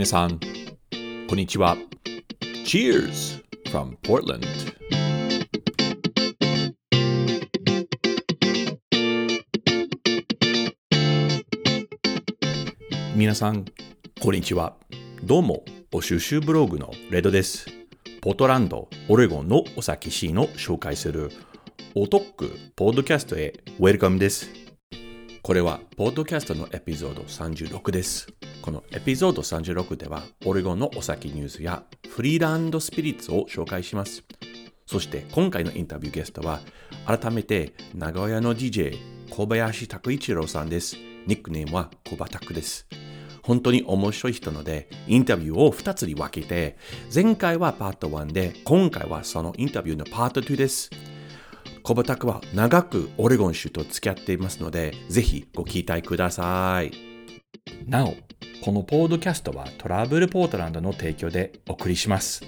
[0.00, 0.40] 皆さん、
[1.28, 1.76] こんにちは。
[2.64, 4.46] Cheers from Portland!
[13.14, 13.66] 皆さん、
[14.22, 14.74] こんにちは。
[15.22, 17.66] どうも、お収集ブログのレドです。
[18.22, 21.30] ポートランド、オレゴンのお酒シーンを紹介する
[21.94, 24.59] おトックポッドキャストへウェルカムです。
[25.50, 28.28] これは、ポッドキャストのエピソード36です。
[28.62, 34.22] このエピソード36では、オレゴンのお酒ニュースやフリーランドスピリッツを紹介します。
[34.86, 36.60] そして今回のインタビューゲストは、
[37.04, 38.96] 改めて名古屋の DJ
[39.28, 40.96] 小林拓一郎さんです。
[41.26, 42.86] ニックネームは小バタクです。
[43.42, 46.76] 本当に面白い人ので、インタビューを2つに分けて、
[47.12, 50.90] 前回はパート1で、今回はそのインタビューのパート2です。
[51.82, 56.92] 小畑は長くオレゴン州と付き合っていますので、ぜひご期待ください。
[57.86, 58.14] なお、
[58.62, 62.44] このポードキャストはトラブルポートランドの提供でお送りします。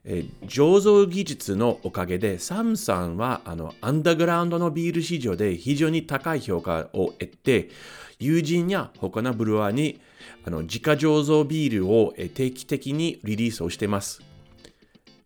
[0.05, 7.69] え、醸造技術のおかげでサムさんはあのアンダーグラウンドのビール市場で非常に高い評価を得て
[8.19, 10.01] 友人や他のブルワーに
[10.47, 14.23] あの自家醸造ビールを定期的にリリースをしています。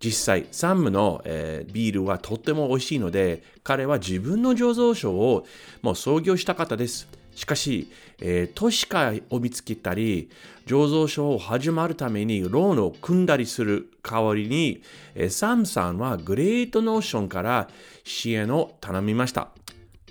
[0.00, 5.47] 実際、サムの、えー、ビールはとっても美味しいので、彼は自分の醸造所を
[5.81, 7.06] もう創業した方です。
[7.34, 10.31] しかし、えー、投資家を見つけたり、
[10.66, 14.82] 醸造所を始まるためにローンを組んだりする代わりに、
[15.15, 17.69] えー、サムさんはグレートノーションから
[18.04, 19.48] 支援を頼みました。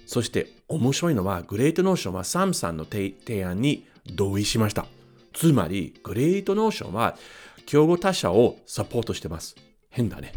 [0.05, 3.15] そして面白いのは、グレートノーションはサムさんの提
[3.45, 4.85] 案に同意しました。
[5.33, 7.17] つまり、グレートノーションは
[7.65, 9.55] 競合他社をサポートしてます。
[9.89, 10.33] 変だね。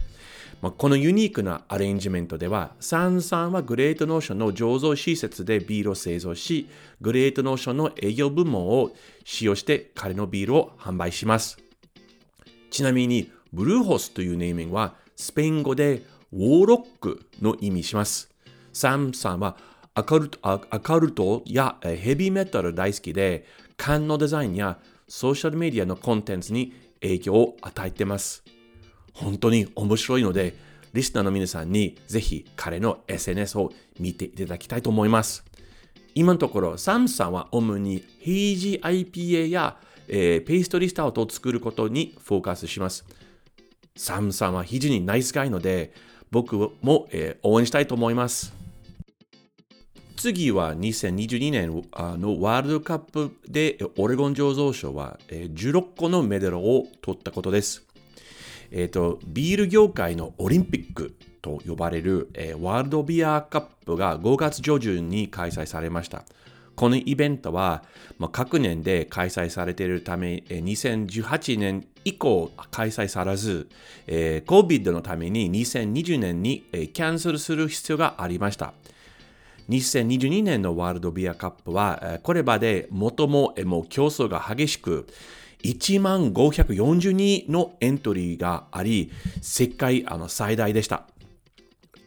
[0.62, 6.69] まあ、このユニークなアレンジメントでは、サムさんはグレートノーションの醸造施設でビールを製造し、
[7.00, 8.94] グレートノーションの営業部門を
[9.25, 11.59] 使用して彼のビールを販売します。
[12.70, 18.28] ちなみに、ブルーホスというネーミングはスペイン語で warlock の意味します。
[18.72, 19.56] サムさんは
[19.94, 28.43] オカルトオカルトやヘビーメタル大好きで、缶のデザインやソーシャルメディアのコンテンツに影響を与えています。
[29.14, 30.54] 本当に面白いので、
[30.92, 35.44] リスナーの皆さんにぜひ彼の SNS を見ていただきたいと思います。
[36.14, 39.76] 今のところ、サムさんは主にヘイジ IPA や、
[40.06, 43.04] えー、ペーストリスタウトを作ることにフォーカスします。
[43.97, 45.92] サムさんは非常にナイスガイので、
[46.31, 48.52] 僕も、えー、応援したいと思います。
[50.16, 57.84] 次は2022年のワールドカップでオレゴン醸造所は16個のメダルを取ったことです。
[58.76, 66.25] えっ、ー、と、ビール業界のオリンピックと呼ばれる、えー、ワールドビアカップが5月上旬に開催されました。
[66.75, 67.85] このイベントは、
[68.19, 73.69] まあ、各年で開催されているため、2018年以降開催されず、
[74.09, 78.75] えー、COVID のために2020年に、キャンセルする必要がありました。
[79.69, 85.06] 2022年のワールドビアカップは、これまで最ももう競争が激しく、
[85.64, 91.05] 1万542のエントリーがあり、世界あの最大でした。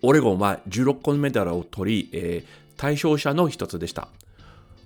[0.03, 4.09] オレゴンは16個のメダルを取り、えー、対象者の一つでした。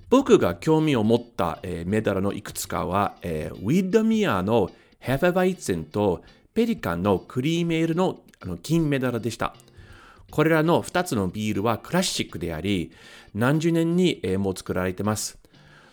[0.08, 6.22] 僕が興味を持った、えー、メダルのいくつかは、えー、ウィッドミアのヘフェバイツェンと
[6.54, 9.54] ペリカンのクリーメールのあの金メダルでした。
[10.30, 12.90] これらの2つのビールはクラシックであり、
[13.34, 15.41] 何十年にも作られています。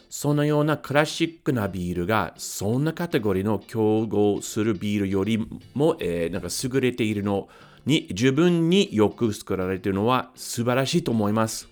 [0.10, 5.38] そのようなクラシックなビールが、そんなカテゴリーの競合するビールより
[5.76, 7.48] も、えー、なんか優れているの
[7.86, 11.70] に十分によく作られているのは素晴らしいと思います。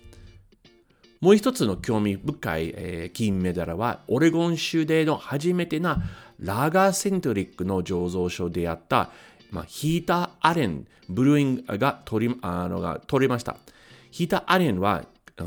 [1.20, 6.00] もう一つの興味深い、えー、金メダルは、オレゴン州での初めてな
[6.38, 9.10] ラガーセントリックの醸造所であった、
[9.50, 13.56] まあ、ヒーター・アレン・ブルーイングが取りあのが取りました。
[14.12, 15.04] ヒーター・アレンは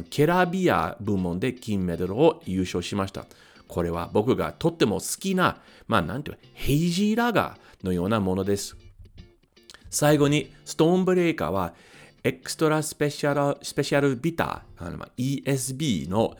[0.09, 3.25] ケラービア部門で金メダルを優勝しました。
[3.67, 8.75] これは僕がとっても好きな、まあなんていう hazy lager のようなものです。
[9.89, 11.73] 最後に、ストーンブレイカーは、
[12.23, 16.37] extra special special bitter、あの ESB の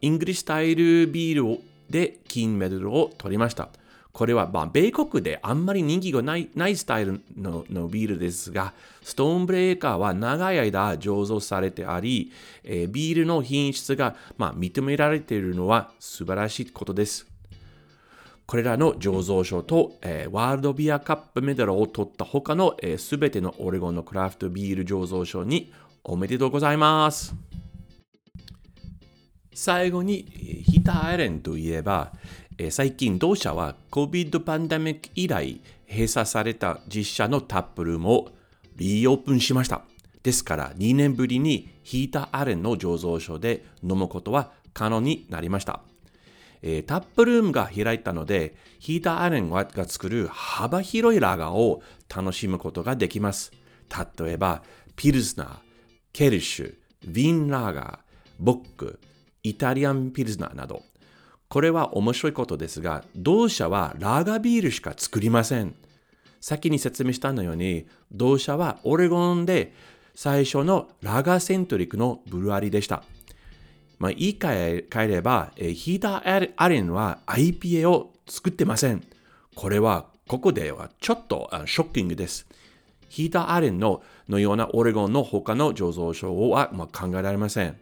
[0.00, 3.68] English style ビールで金メダルを取りました。
[4.12, 8.72] これは、まあ、米国であんまり人気がないないスタイルののビールですが、
[9.02, 12.32] ストーンブレーカーは長い間醸造されてあり、
[12.64, 17.26] えー、ビールの品質が、まあ、認められているのは素晴らしいことです。
[18.46, 25.72] これらの醸造所と、えー、ワールドビアカップメダルを取った他のすべ、えー、てのオレゴンのクラフトビール醸造所に
[26.02, 27.32] おめでとうございます。
[29.52, 30.22] 最後に、
[30.66, 32.12] ヒターアイレンといえば、
[32.62, 38.28] え最近同社は COVID パンデミック以来閉鎖された実写のタップルームを
[38.76, 39.80] リオープンしました。
[40.22, 45.80] ですから2年ぶりにヒーターアレンの醸造所で飲むことは可能になりました。
[46.60, 51.82] えー、タップルームが開いたので、ヒーターアレンが作る幅広いラガーを
[52.14, 53.52] 楽しむことができます。
[54.20, 54.62] 例えば、
[54.96, 55.58] ピルスナー、
[56.12, 56.74] ケルシュ、
[57.06, 57.98] ヴィンラーガー、
[58.38, 59.00] ボック、
[59.42, 60.82] イタリアンピルスナーなど、
[61.50, 65.74] これは面白いことですが、同社はラガビールしか作りません。
[66.40, 69.72] 先に説明したのように、同社はオレゴンで
[70.14, 73.02] 最初のラガセントリックのブルアリでした。
[73.98, 79.02] まあ、言い換えれば、えヒーターアレンは IPA を作ってません。
[79.56, 82.46] これはここではちょっとショッキングです。
[83.08, 87.76] ヒーターアレンののようなオレゴンの他の醸造所は、まあ、考えられません。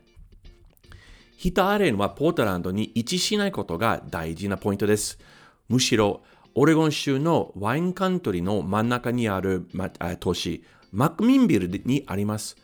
[1.38, 5.20] ヒタアレンはポートランドに位置しないことが大事なポイントです。
[5.68, 6.20] むしろ、
[6.56, 9.88] オレゴン州のワインカントリーの真ん中にある、ま、
[10.18, 12.56] 都市、マクミンビルにあります。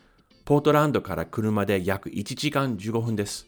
[0.44, 3.46] ポートランドから車で約1時間15分です。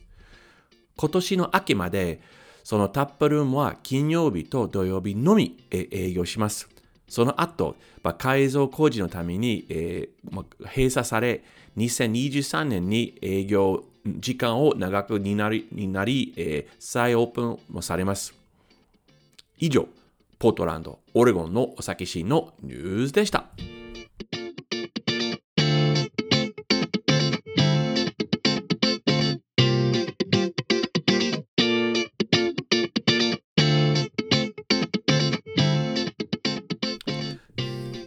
[0.97, 2.21] 今年の秋まで、
[2.63, 6.69] そのタップルームは金曜日と土曜日のみ営業します。
[7.09, 7.75] その後、
[8.05, 11.43] ま改造工事のために、えーま閉鎖され、
[11.77, 13.83] 2023年に営業
[14.19, 18.35] 時間を長くになり、になりえー、再オープンもされます。
[19.59, 19.89] 以上、
[20.39, 23.47] ポートランド、オレゴンのお酒シーンのニュースでした。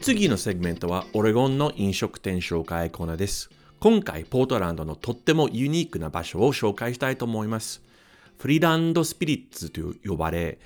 [0.02, 3.52] 次のセグメントはオレゴンの飲食店紹介コーナーです。
[3.80, 7.82] 今回、ポートランドのとってもユニークな場所を紹介したいと思います。
[8.38, 10.60] フリーランドスピリッツと呼ばれ、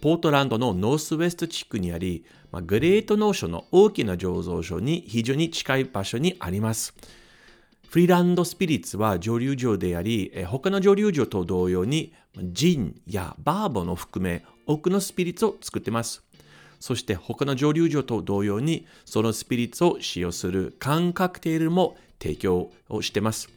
[0.00, 2.24] ポートランドのノースウェスト地区にあり、
[2.64, 6.94] グレートノーションの大きな醸造所に非常に近い場所にあります。
[7.88, 16.22] フリーランドスピリッツは蒸留所であり、他の蒸留所と同様にジンやバーボンを含め多くのスピリッツを作っています。
[16.82, 23.48] そして他の蒸留所と同様にそのスピリッツを使用する感覚テールも提供をしてます。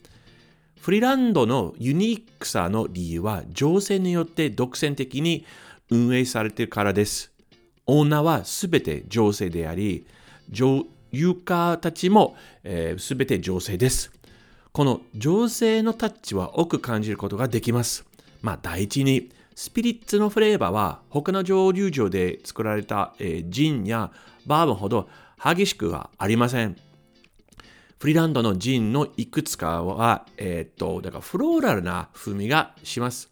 [0.80, 5.44] フリーランドのユニークさの理由は、情勢によって独占的に
[5.90, 7.32] 運営されているからです。
[7.88, 10.06] オーナーはすべて情勢であり、
[10.52, 12.36] ユーカーたちも
[13.00, 14.12] すべ、えー、て情勢です。
[14.72, 18.06] この情勢のタッチは多く感じることができます。
[18.44, 24.12] まあ、第一に、スピリッツのフレーバーは他の蒸留所で作られた、えー、ジンや
[24.46, 25.10] バーボンほど
[25.42, 26.76] 激しくはありません。
[28.00, 33.32] フリーランドのジンのいくつかは、えっ、と、だからフローラルな風味がします。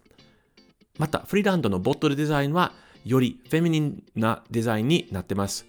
[0.97, 2.71] また、フリーランドのボトルデザインは、
[3.05, 5.65] よりフェミニンなデザインになっています。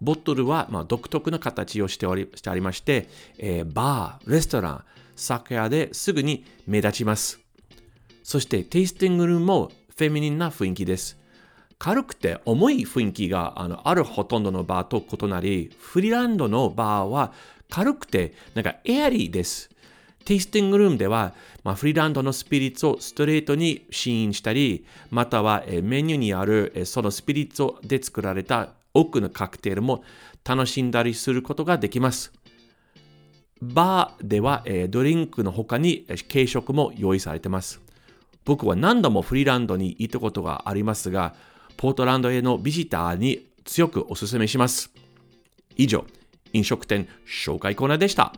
[0.00, 4.84] ボトルは、まあ、独特な形をしておりしてありまして、えー、バー、レストラン、
[5.16, 7.43] 酒屋ですぐに目立ちます。
[8.24, 11.16] そして、テイスティングルームもフェミニンな雰囲気です。
[11.78, 17.32] 軽くて重い雰囲気があのあるほとんどのバーと異なり、フリーランドのバーは
[17.68, 19.70] 軽くて、なんかエアリーです。
[20.24, 30.02] テイスティングルームでは、まあ、フリーランドのスピリッツをストレートに試飲したり、または、えメニューにある、えそのスピリッツで作られた多くのカクテルも
[30.42, 32.32] 楽しんだりすることができます。
[33.60, 37.83] バーでは、えドリンクの他に軽食も用意されています。
[38.44, 41.34] 僕は何度もフリーランドに行ったことがありますが、
[41.76, 44.90] ポートランドへのビジターに強くお勧めします。
[45.76, 46.04] 以上、
[46.52, 48.32] 飲食店紹介コーナーでした。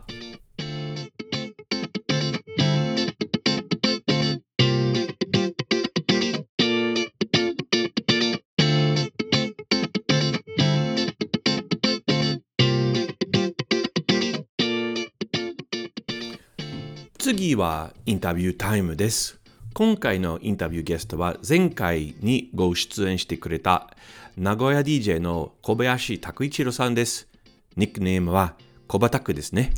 [17.19, 19.36] 次はインタビュータイムです。
[19.77, 23.91] 今回のインタビューゲストは前回にご出演してくれた
[24.35, 27.27] 名古屋 DJ の小林拓一郎さんです。
[27.75, 28.55] ニックネームは
[28.87, 29.71] コバタックですね。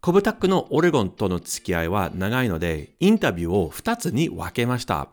[0.00, 5.06] コバタックのオレゴンとの付き合いは長いので、インタビューを2つに分けました。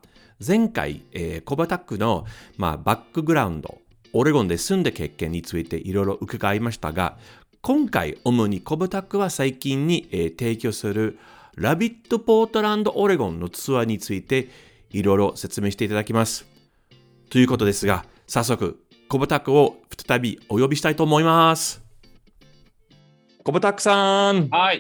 [0.44, 2.26] 前回、えーコバタックの、
[2.58, 3.78] まあ、バックグラウンド、
[4.14, 7.20] オレゴンで住んだ経験についていろいろ伺いましたが、
[7.62, 11.20] 今回、主にコバタックは最近に、えー提供する
[11.60, 14.48] ラビットポートランドオレゴンのツアーについて
[14.92, 16.48] いろいろ説明していただきます。
[17.30, 19.76] ということですが、早速、コバタックを
[20.08, 21.84] 再びお呼びしたいと思います。
[23.44, 24.78] コバタックさん、はい。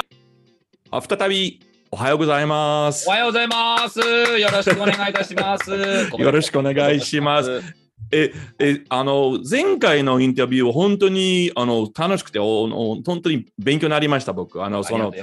[0.89, 1.59] あ再び
[1.91, 3.11] おはようございますお。
[3.11, 3.99] はようございます。
[3.99, 5.71] よろしくお願いいたします。
[6.17, 7.61] よろしくお願いします。
[8.11, 14.63] え、え、あの、前回のインタビューは本当にあの楽しくて、おお本当に勉強になりました、僕。
[14.63, 15.13] あの、その、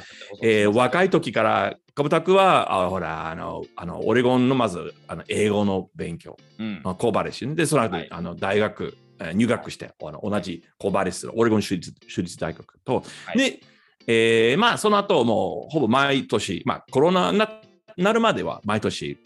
[0.42, 6.80] えー若い時から、カブタクは、あほら、あの、あのオレゴンのまず、あの英語の勉強、うん。
[6.85, 8.09] まあ、コーバレスで、その後、はい。
[8.11, 13.38] あの大学、えー入学して、あの同じコーバレス、オレゴン州立州立大学と、はい。
[13.38, 13.61] で、
[14.06, 17.50] えーまあ、その後、もう、ほぼ毎年、まあ、コロナにな
[17.97, 19.18] なるまでは、毎年、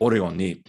[0.00, 0.62] オレゴンに、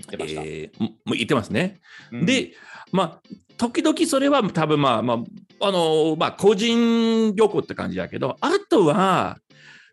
[0.00, 0.42] 言ってました。
[0.42, 1.80] えーももう行ってますね。
[2.12, 2.52] うん、で、
[2.92, 9.38] まあ、時々それは多分まあまあ、あのまあ、個人旅行って感じだけど、あとは、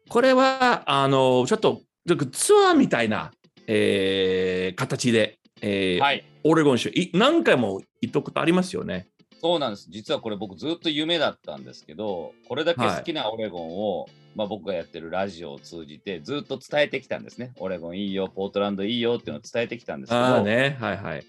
[0.10, 3.32] これは、あのちょっと、ちょっとツアーみたいな、
[3.68, 6.24] えー形で、えーはい。
[6.48, 9.08] オレゴン州、い何回も行ったことありますよね。
[9.42, 9.88] そうなんです。
[9.90, 17.54] 実はこれ僕ずっと夢だったんですけど、これだけ好きなオレゴンを、まあ、僕がやってるラジオを通じてずっと伝えてきたんですね。
[17.58, 21.26] オレゴンいいよ、ポートランドいいよっていうのを伝えてきたんですけど、ね、はいはい。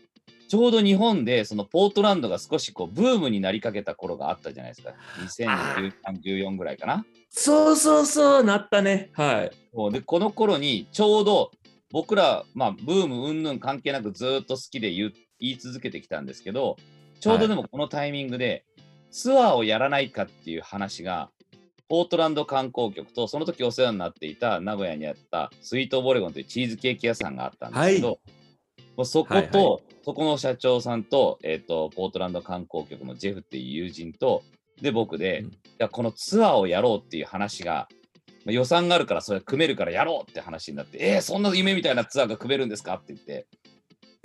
[0.48, 4.94] ちょうど日本でそのポートランドが少しこうブームになりかけた頃があったじゃないですか。
[5.20, 7.04] 2013、14ぐらいかな。
[7.30, 9.10] そうそうそう、なったね。
[9.12, 9.50] はい。
[9.75, 11.50] そうでこの頃にちょうど
[11.92, 16.76] 僕ら、まあ、ブーム云々関係なくずっと好きで言う言い続けてきたんですけど
[17.20, 18.64] ちょうどでもこのタイミングで、
[19.10, 21.30] ツアーをやらないかっていう話が
[21.88, 28.19] ポートランド観光局とその時お世話になっていた名古屋にあったスイートオブオレゴンというチーズケーキ屋さんがあったんですけど、はい。
[28.97, 34.43] もうそこと、はいはそこの社長さんと,、えー、とポートランド観光局のジェフっていう友人と
[34.81, 35.47] で僕で、うん。
[35.49, 37.88] いやこのツアーをやろうっていう話が
[38.45, 43.47] まあ予算があるからそれ組めるからやろうって話になって、えー、そんな夢みたいなツアーが組めるんですかって言って、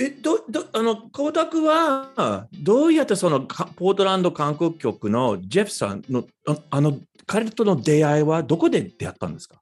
[0.03, 9.61] え、ど、ど、あの、光沢は、どうやってそのかポートランド観光局のジェフさんの、ああの、彼との出会いはどこで出会ったんですか？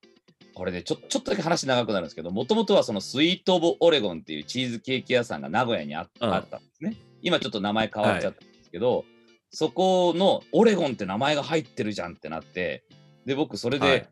[0.53, 6.95] これでちょちょっとだけ話長くなるんですけど、もともとはそのスイート・オブ・オレゴンっていうチーズケーキ屋さんが名古屋にあ,、ったんですね。
[7.21, 9.05] 今ちょっと名前変わっちゃったんですけど、
[9.51, 12.83] そこのオレゴンって名前が入ってるじゃんってなって、
[13.25, 14.07] で、僕それで、はい。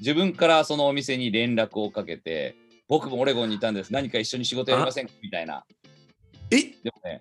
[0.00, 2.56] 自分からそのお店に連絡をかけて、
[2.92, 5.14] 僕もオレゴンにいたんです、何か一緒に仕事やりませんか？
[5.22, 5.64] みたいな。
[6.50, 7.20] え、でもね、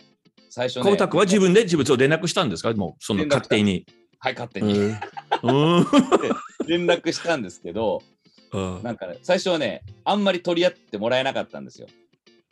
[0.49, 2.73] 最初ね、光沢は自分で自分と連絡したんですか？
[2.73, 3.85] もう、その勝手に。
[4.19, 4.73] はい、勝手うに
[6.67, 8.03] 連絡したんですけど、
[8.51, 8.83] うん。
[8.83, 11.87] なんかね、最初はね、あんまり取り合ってもらえなかったんですよ。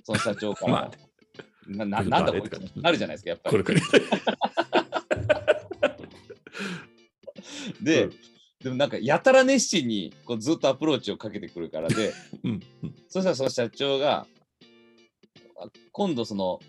[0.06, 0.72] その社長から。
[0.72, 0.92] まあ。
[1.68, 3.64] なななんだこいつなるじゃないですか、やっぱり。
[7.84, 8.14] で、うん
[8.64, 12.14] でもなんかやたら熱心にこうずっとアプローチをかけてくるからで、
[12.44, 12.52] うん
[12.84, 14.28] うんそしたらその社長が、
[15.58, 16.60] あ今度その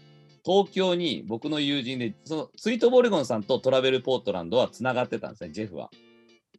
[0.45, 5.91] 東京に僕の友人で、そのツイートボレゴンさんとトラベルポートランドはつながってたんですね、ジェフは。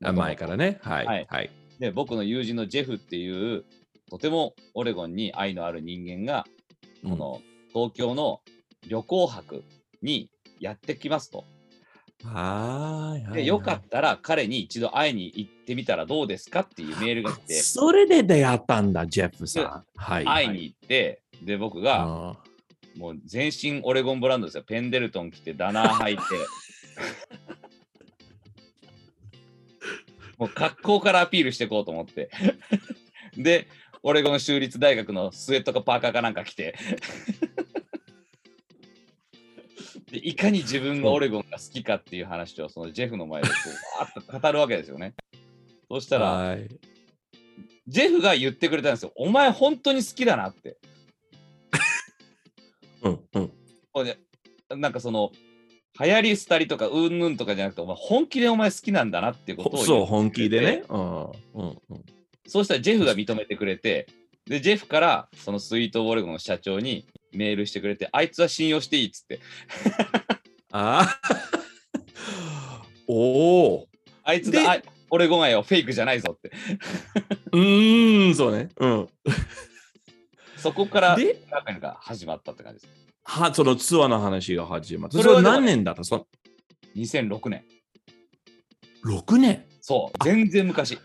[0.04, 0.80] あ前からね。
[0.82, 1.06] はい。
[1.06, 1.50] はいはい。
[1.80, 3.66] で、僕の友人のジェフっていう、
[4.10, 6.46] とてもオレゴンに愛のある人間が、
[7.04, 7.42] この
[7.74, 8.42] 東京の
[8.88, 9.64] 旅行泊
[10.02, 11.46] にやってきますと。
[12.24, 13.34] はいはい。
[13.34, 19.84] で、よかったら彼に一度会いに行ってみたらどうですかっていうメールが来て、それで出会ったんだ、ジェフさん。
[19.96, 20.26] はい。
[20.26, 22.38] 会いに行って、で、僕が、あ
[22.98, 24.64] もう全身オレゴンブランドですよ。
[24.64, 26.24] ペンデルトン着て、ダナー履いて。
[30.38, 32.30] もう格好からアピールしていこうと思って。
[33.38, 33.68] で、
[34.04, 36.76] オレゴン州立大学のスウェットかパーカーかなんか着て。
[40.22, 45.14] でいかに自分がオレゴンが好きかっていう話をそのジェフの前でこうわーっと語るわけですよね。
[45.90, 46.68] そしたら、はい。
[47.88, 49.12] ジェフが言ってくれたんですよ。
[49.16, 50.78] お前本当に好きだなって。
[53.04, 53.52] うんうん。
[53.92, 54.18] これで
[54.76, 55.32] なんかその、
[56.00, 60.84] 流行り廃りとかうんぬんとかじゃなくて、お前本気でお前好きなんだなっていうことをそう、本気でね。。
[60.88, 61.78] うんうんうん。
[62.48, 64.08] そうしたらジェフが認めてくれて、
[64.46, 69.40] で、ジェフからそのスイートオレゴンの社長にメールしてくれて、あいつは信用していいっつって、
[70.72, 71.22] ああ。
[73.08, 73.88] おお。
[74.24, 76.52] あいつでがあオレゴン愛はフェイクじゃないぞって。
[77.52, 78.70] うーん、そうね。
[78.78, 79.10] うん。
[80.58, 82.94] そこからで、中が始まったって感じです。
[83.24, 85.18] はそのツアーの話が始まった。
[85.18, 86.04] そそれは何年だった？
[86.04, 86.28] その
[86.96, 87.66] 2006年。
[89.06, 89.66] 6年？
[89.82, 90.98] そう、全然昔。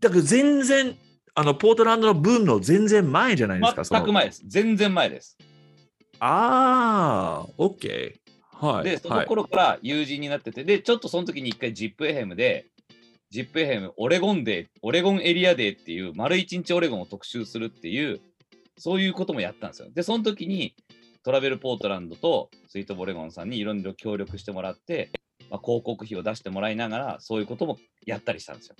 [0.00, 0.96] だから全然、
[1.38, 3.84] あの、ポートランドのブームの全然前じゃないですか。
[3.84, 4.42] 全く前です。
[4.44, 5.38] 全然前です。
[6.18, 8.14] ああ、OK。
[8.54, 8.84] はい。
[8.84, 12.66] で、そのはい、頃から友人になってて、で、ちょっとその時に一回 ZIPFM で、
[13.32, 18.20] ZIPFM オレゴンデー、オレゴンエリアデーっていう、丸一日オレゴンを特集するっていう、
[18.76, 19.88] そういうこともやったんですよ。
[19.94, 20.74] で、その時に
[21.22, 25.12] トラベルポートランドとスイートボレゴンさんにいろいろ協力してもらって、
[25.50, 28.74] まあ、広告費を出してもらいながら、そういうこともやったりしたんですよ。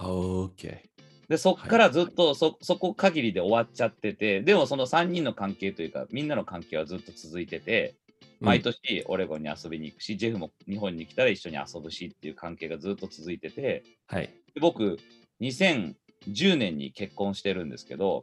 [0.00, 0.95] OK。
[1.28, 7.94] で、そっからずっとそ,、そこ限りで終わっちゃってて、でもその3人の関係というか、みんなの関係はずっと続いてて、
[8.40, 14.30] 毎年オレゴンに遊びに行くし、ジェフも日本に来たら一緒に遊ぶしっていう関係がずっと続いてて、はい。
[14.54, 14.98] で僕、
[15.40, 15.94] 2010
[16.56, 18.22] 年に結婚してるんですけど、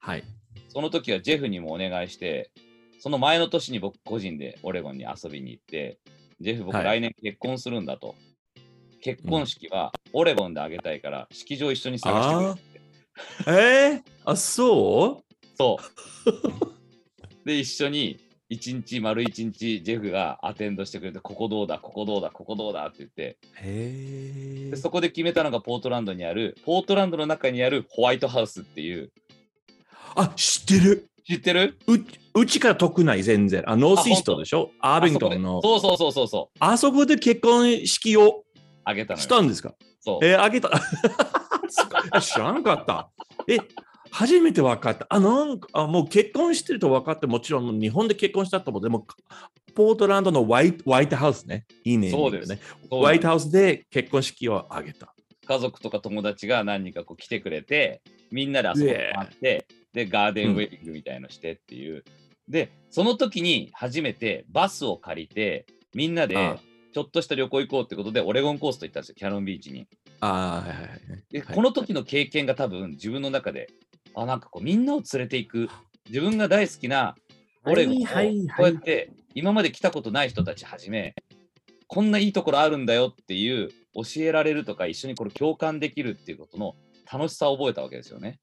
[0.00, 0.24] はい。
[0.68, 2.50] その時はジェフにもお願いして、
[2.98, 5.98] その前の年に僕個人でオレゴンに遊びに行って、
[6.40, 8.16] ジェフ僕はい来年結婚するんだと。
[9.04, 13.60] 結婚式はオレゴンであげたいから、式場一緒に探してくれって。
[13.92, 15.34] えー、あ、そう？
[15.58, 17.46] そう。
[17.46, 24.70] で、一緒に一日、丸一日、ジェフがアテンドしてくれて、ここどうだ、ここどうだ、ここどうだって言って、へえ。
[24.70, 29.12] でそこで決めたのがポートランドにある、ポートランドの中にあるホワイトハウスっていう、
[30.16, 31.10] あ、知ってる。
[31.28, 31.76] 知ってる？
[31.88, 33.64] ううちから遠くない、全然。
[33.68, 34.70] あ、ノースイーストでしょ？
[34.80, 35.60] アービントンの。
[35.60, 38.44] そうそうそうそうそう、あそこで結婚式を
[38.84, 39.22] あげたのよ。
[39.22, 39.74] したんですか？
[40.00, 40.24] そう。
[40.24, 40.70] えー、あげた。
[42.20, 43.10] 知らなかった。
[43.48, 43.58] え、
[44.10, 45.06] 初めて分かった。
[45.08, 48.82] あ、なんか、あもう結婚してると分かって、もちろん日本で結婚したと思う。
[48.82, 49.06] でも、
[49.74, 51.66] ポートランドのホワイワイトハウスね。
[51.84, 52.10] いいね。
[52.10, 52.60] そうですね。
[52.90, 55.12] ワイトハウスで結婚式を挙げた。
[55.46, 62.04] 家族とか友達が何人かこう来てくれて、みんなで遊びに回って、で、ガーデンウェディングみたいのしてっていう。
[62.48, 66.58] で、その時に初めてバスを借りて、みんなであ
[66.94, 69.88] ちょっとした旅行行こうってことで、オレゴンコースト行ったんですよ、キャノンビーチに。
[70.20, 73.68] あーはいはいはいで、はいこの時の経験が多分自分の中で、
[74.14, 75.68] あ、なんかこうみんなを連れていく、
[76.08, 77.16] 自分が大好きな
[77.66, 78.06] オレゴンをこ
[78.60, 81.16] うやって今まで来たことない人たちはじめ、
[81.88, 86.76] こんないいところあるんだよっていう教えられるとか一緒にこれ共感できるっていうことの
[87.12, 88.38] 楽しさを覚えたわけですよね。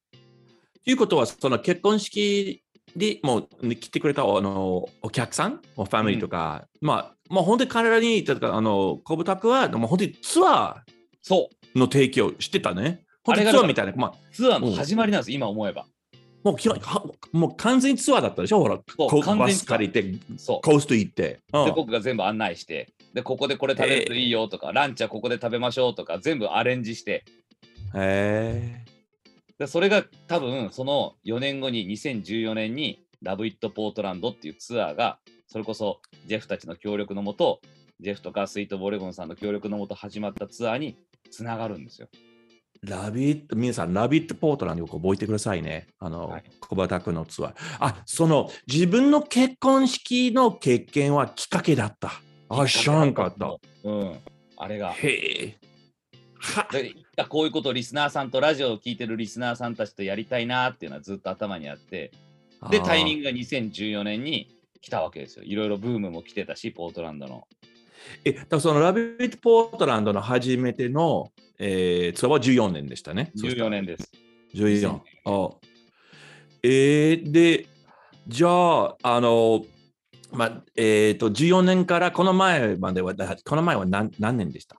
[0.84, 2.64] ということは、その結婚式
[2.98, 10.84] でもうね来てくれたあのお客さん、ファミリーとか、まあ、まあ、本当に彼らに、例えばあの、小豚くは、もう本当にツア
[11.22, 13.06] そう、ーの提供してたね。
[13.24, 15.86] 本当にあれがツアーみたいな、まあ、ツアーの始まりなんです、今思えば。
[16.44, 16.58] も
[17.34, 18.60] うもう完全にツアーだったでしょ？
[18.60, 20.04] ほら、バス借りて、
[20.38, 20.62] そう。
[20.62, 21.40] コースト行って。
[21.54, 27.24] うんで、僕が全部案内して、で、ここでこれ食べるといいよとか、ランチはここで食べましょうとか、全部アレンジして、
[27.94, 28.84] へ
[29.60, 35.20] でそれが多分その4年後に2014年にラブ・イット・ポートランドっていうツアーが
[35.52, 37.60] それこそジェフたちの協力のもと
[38.00, 40.98] ジェフとかスイート・ボレゴンさんの協力のもと始まったツアーに
[41.30, 42.08] つながるんですよ。
[42.86, 45.88] ーラビット、皆さん、ラビットポートランドを覚えてくださいね。
[46.00, 47.54] あの、はい小畑君のツアー。
[47.80, 52.14] あ、その、自分の結婚式の経験はきっかけだった。
[52.48, 53.58] あ、知らんかった。。
[53.84, 54.20] うん。
[54.56, 54.94] あれが。
[54.94, 55.58] へえ。
[56.40, 62.12] はこういうことをリスナーさんとラジオを聞いてるリスナーさんたちとやりたいなっていうのはずっと頭にあって
[62.72, 63.26] でタイミング。
[63.26, 64.50] グが2014年に
[64.82, 65.46] 来たわけですよ。
[65.46, 67.48] いろいろブームも来てたしポートランドの。
[68.26, 73.32] え、だそのラビットポートランドの初めての、えー、ツアーは14年でしたね。
[73.38, 74.12] 14年です。
[74.56, 75.00] 14。
[75.26, 75.50] あ
[76.64, 77.68] えー、で、
[78.28, 79.64] じゃあ、あの、
[80.32, 84.78] まあ、えっ、と、14年からこの前までは、だこの前は何何年でした？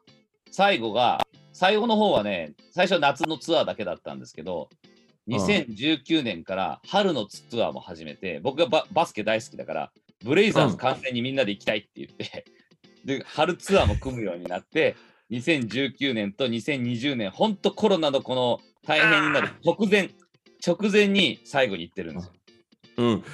[0.50, 4.68] 最後が、最後の方はね、最初は夏のツアーだけだったんですけど、
[5.28, 9.92] 2019年から春のツアーも始めて、僕がババスケ大好きだから、
[10.24, 12.44] ブレイザーズ完全にみんなで行きたいって言って、
[13.04, 14.96] で、春ツアーも組むようになって、
[15.30, 20.10] 2019年と2020年、本当コロナのこの大変になる直前、
[20.64, 22.32] 直前に最後に行ってるんですよ。
[22.98, 23.24] うん。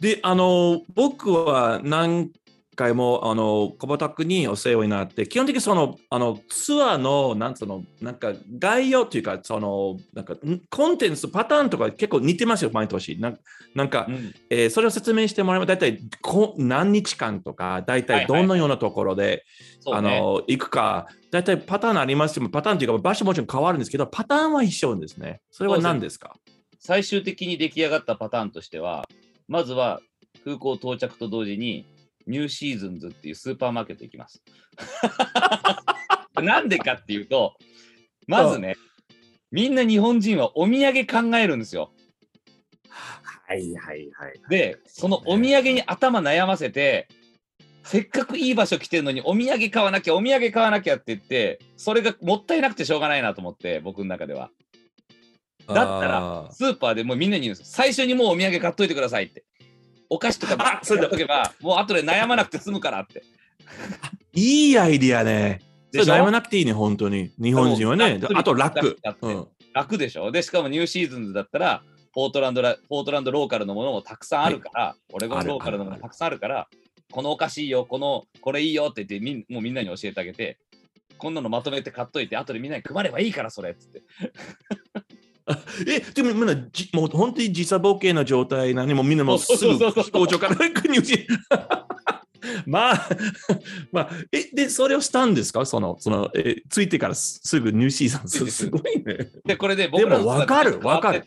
[0.00, 2.30] で、あの、僕は何
[2.78, 13.18] 回もあの小畑にお世話になって、基本的にそのあのツアーのなんつうのなんか概要というか、そのなんかんコンテンツ、パターンとか結構似てますよ、毎年。
[13.18, 13.38] なん
[13.74, 19.44] なんか、うんえーそれを説明してもらえば、大体こ何日間とか、大体どのようなところで、
[19.80, 20.20] あそうね。
[20.20, 22.48] の行くか、大体パターンありますよ。
[22.48, 25.40] パターンというか、場所もちろん変わるんですけど、パターンは一緒ですね。
[25.50, 26.36] それは何ですか？
[26.78, 29.04] 最終的に出来上がったパターンとしては、
[29.48, 30.00] まずは
[30.44, 31.84] 空港到着と同時に、
[32.28, 34.42] ニューシーズンズっていうスーパーマーケット行きます。
[36.40, 37.56] なんでかっていうと、
[38.26, 38.76] まずね、
[39.50, 41.90] みんな日本人はお土産考えるんですよ。
[42.90, 44.40] はいはいはい。
[44.50, 47.08] で、そのお土産に頭悩ませて、
[47.82, 54.50] せっかくいい場所来てるのにお土産買わなきゃ、お土産買わなきゃって言って、それがもったいなくてしょうがないなと思って、僕の中では。
[55.66, 59.44] だったら、スーパーでもうみんなに言うんです最初にもうお土産買っといてくださいって。
[60.10, 63.22] お菓子とかバッ それだと買っとけば、もう後で悩まなくて済むからって。
[64.34, 65.60] いいアイディアね。
[65.92, 67.32] 悩まなくていいね、本当に。
[67.38, 68.20] 日本人はね。
[68.34, 68.98] あと楽。
[69.22, 70.32] うん楽でしょ？
[70.32, 76.68] で、しかもニューシーズンズだったら、ポートランドラポートランドローカルのものもたくさんあるから、オレゴンローカルのものもたくさんあるから、
[77.12, 80.58] このお菓子いいよ、この、これいいよって言ってみん、もうみんなに教えてあげて、
[81.16, 84.02] こんなのまとめて買っといて、後でみんなに配ればいいから、それっつって。
[85.86, 91.04] え、でもみんなじ、もう本当に時差ボケの状態なのに、もうみんなもうすぐ飛行場から国に
[92.66, 93.08] まあ、
[93.92, 95.64] まあ、え、で、それをしたんですか？
[95.66, 98.28] その、その、え、ついてからすすぐニューシーズン。
[98.28, 99.30] すすごいね。
[99.44, 101.22] で、これで僕らのでもわかるツアーがわかる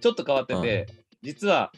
[0.00, 1.72] ちょっと変わっててちょっと変わってて、実は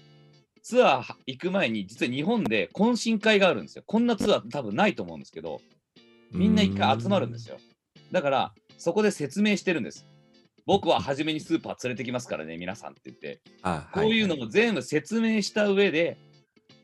[0.63, 3.85] ツアー行く前に、実は日本で懇親会があるんですよ。
[3.87, 5.61] こんなツアー多分ないと思うんですけど、
[6.33, 7.59] みんな一回集まるんですよ。
[8.11, 10.07] だから、そこで説明してるんです。
[10.67, 13.41] 僕は初めにスーパー連れてきますからね、皆さんって言って。
[13.63, 16.17] あこういうのも全部説明した上で、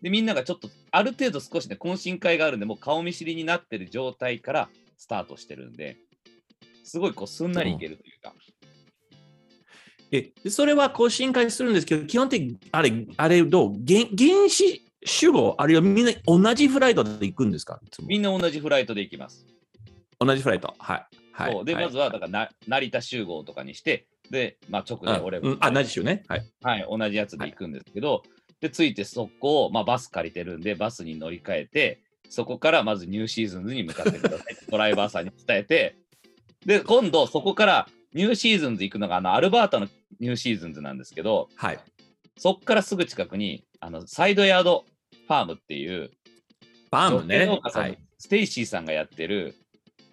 [0.02, 5.96] でみんながちょっとある程度少しね、懇親会があるんで、もう顔見知りになってる状態からスタートしてるんで、
[6.84, 8.34] すごいこうすんなりいけるというか。
[10.12, 13.74] え、でそれは更新会するんですけど、基本的にあれ、あれどう？
[13.86, 17.80] 原原子主語、あるいはみんな同じフライトで行くんですか？
[18.02, 19.46] みんな同じフライトで行きます。
[20.18, 20.74] 同じフライト？
[20.78, 21.06] はい。
[21.32, 21.64] はい。
[21.64, 26.24] で、はいまずはだからな成田集合とかにして、で、まあ、直であ俺うんあ、同じ週ね。
[26.28, 26.46] はい。
[26.62, 28.22] はい、同じやつで行くんですけど、
[28.60, 35.96] で、着いてそこを、まあ、バス借りてるんで、バスに乗り換えて、そこからまず New Seasons に向かってくださいって ドライバーさんに伝えて、
[36.64, 39.88] で、今度そこから New Seasons 行くのが、あの、アルバータの
[40.20, 41.78] New Seasons なんですけど、はい。
[42.36, 44.84] そこからすぐ近くに、あの、 Side Yard
[45.26, 46.10] Farm っていう、
[46.90, 47.98] Farm ねはい。
[48.18, 49.54] ステイシーさんがやってる、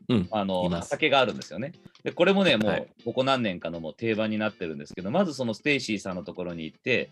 [0.09, 1.73] うんあの畑があるんですよね。
[2.03, 7.11] で、これもね、もはいうここ何年かのもう定番になってるんですけど、まずそのステイシーさんのところに行って、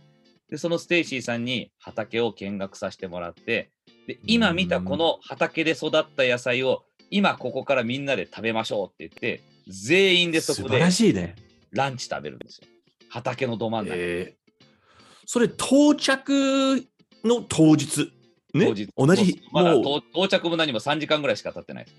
[0.50, 3.72] で、そのステイシーさんに畑を見学させてもらって、
[4.08, 11.36] で、今見たこの畑で育った野菜を、今ここからみんなで食べましょうって言って、全員でそこで素晴らしいね。
[11.72, 12.68] ランチ食べるんですよ。
[13.10, 13.94] 畑のど真ん中。
[13.98, 14.46] えー
[15.26, 16.88] それ、到着
[17.24, 18.12] の当日。
[18.58, 21.86] ね、同じ日まだ到到着も何も3時間ぐらいしか経ってない。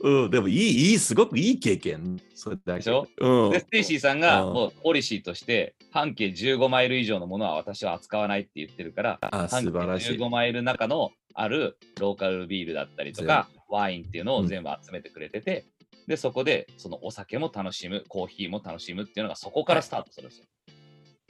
[0.00, 2.20] うん、でもいい、いい、すごくいい経験。
[2.34, 3.08] それでしょ？
[3.18, 3.50] うん。
[3.50, 4.54] で、ステイシーさんがうん。
[4.54, 10.18] もうポリシーとして、半径15マイル以上のものは私は扱わないって言ってるから、あ、素晴らしい。
[10.18, 15.64] 15マイル中のあるローカルビールだったりとか、ワインっていうのを全部集めてくれてて、
[16.06, 20.46] で、そこでそのお酒も楽しむ、コーヒーも楽しむっていうのがそこからスタートするんですよ。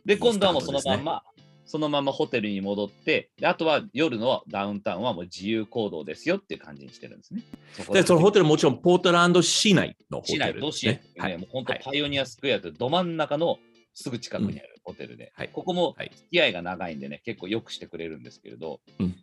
[0.04, 0.16] で、い。
[0.16, 1.22] い今度はもうそのまんま、
[1.66, 7.42] そのままホテルに戻ってで、あとは夜のダウンタウンはもう自由行動ですよっていう感じにしてるんですね。
[7.72, 10.92] そこで、そのホテルもちろんポートランド市内のホテ市内、ル都市、ね。
[10.92, 13.58] ねはいもう本当はいパイオニアスクエアというど真ん中の
[13.94, 19.16] すぐ近くにあるホテルで、はいここもはい付き合いが長いんでね、結構よくしてくれるんですけれど、うんで、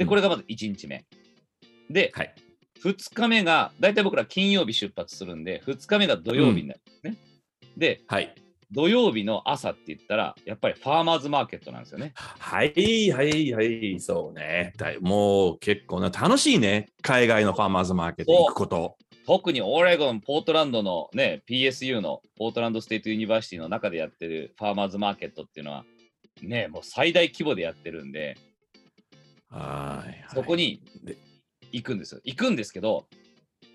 [0.00, 1.04] うんこれがまず1日目。
[1.90, 2.34] で、はい。
[2.82, 7.16] 2日目が、だいたい僕ら金曜日出発するんで、2日目が土曜日になるんですね。
[7.76, 8.34] で、はい。
[8.72, 12.12] 土曜日の朝って言ったら、やっぱりファーマーズマーケットなんですよね。
[12.14, 14.74] はい、はい、はい、そうね。
[15.00, 16.88] もう結構な楽しいね。
[17.02, 18.96] 海外のファーマーズマーケット行くこと。
[19.26, 25.84] 特にオレゴン、ポートランドのね、PSU の Portland State University の中でやってるファーマーズマーケットっていうのは、
[26.42, 28.36] ね、もう最大規模でやってるんで、
[29.48, 31.16] はいはいそこにで
[31.72, 32.20] 行くんですよ。
[32.24, 33.06] 行くんですけど、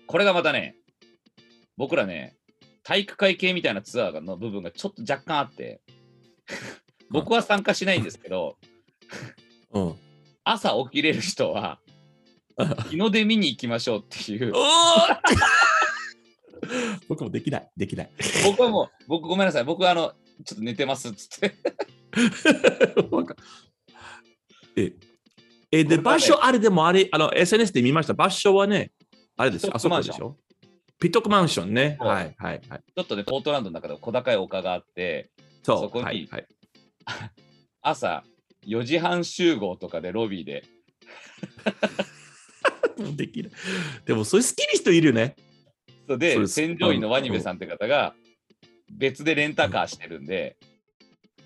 [0.06, 0.76] これがまたね、
[1.76, 2.35] 僕らね、
[2.86, 5.80] 体育会系みたいなツアーの部分がちょっと若干あって、
[7.10, 8.56] 僕は参加しないんですけど、
[9.72, 9.94] うん。
[10.44, 11.80] 朝起きれる人は、
[12.88, 14.52] 日の出見に行きましょうっていう、
[17.08, 18.10] 僕もできない、できない。
[18.44, 20.12] 僕はもう、僕ごめんなさい、僕はあの、
[20.44, 21.56] ちょっと寝てますっつって。
[24.76, 24.92] え
[25.72, 28.14] えで、場所あれでもあれ、あの、SNS で見ました？
[28.14, 28.92] 場所はね、
[29.36, 29.72] あれですよ。
[29.74, 30.36] あそこでしょ？
[30.98, 31.96] ピトックマンションね。
[32.00, 32.80] はいはいはい。
[32.94, 35.30] ちょっとね、ポートランドの中でも小高い丘があって、
[35.62, 35.80] そう。
[35.80, 36.46] そこにはいはい。
[37.82, 38.24] 朝
[38.66, 40.64] 4時半集合とかでロビーで、
[43.14, 43.52] できる。
[44.06, 45.36] でも、そういう好きな人いるよね。
[46.08, 48.14] そうでそうです添乗員のワニベさんって方が
[48.92, 50.56] 別でレンタカーしてるんで、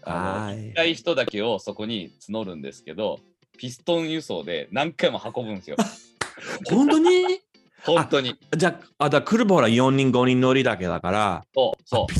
[0.02, 3.20] あのはい行きたい人だけをそこに募るんですけど、
[3.58, 5.76] ピストン輸送で何回も運ぶんですよ。
[6.68, 7.40] 本当に？
[7.84, 8.34] 本当に。
[8.56, 12.12] じゃあ、あだ来るほら4人、5人乗りだけだから、そうそう。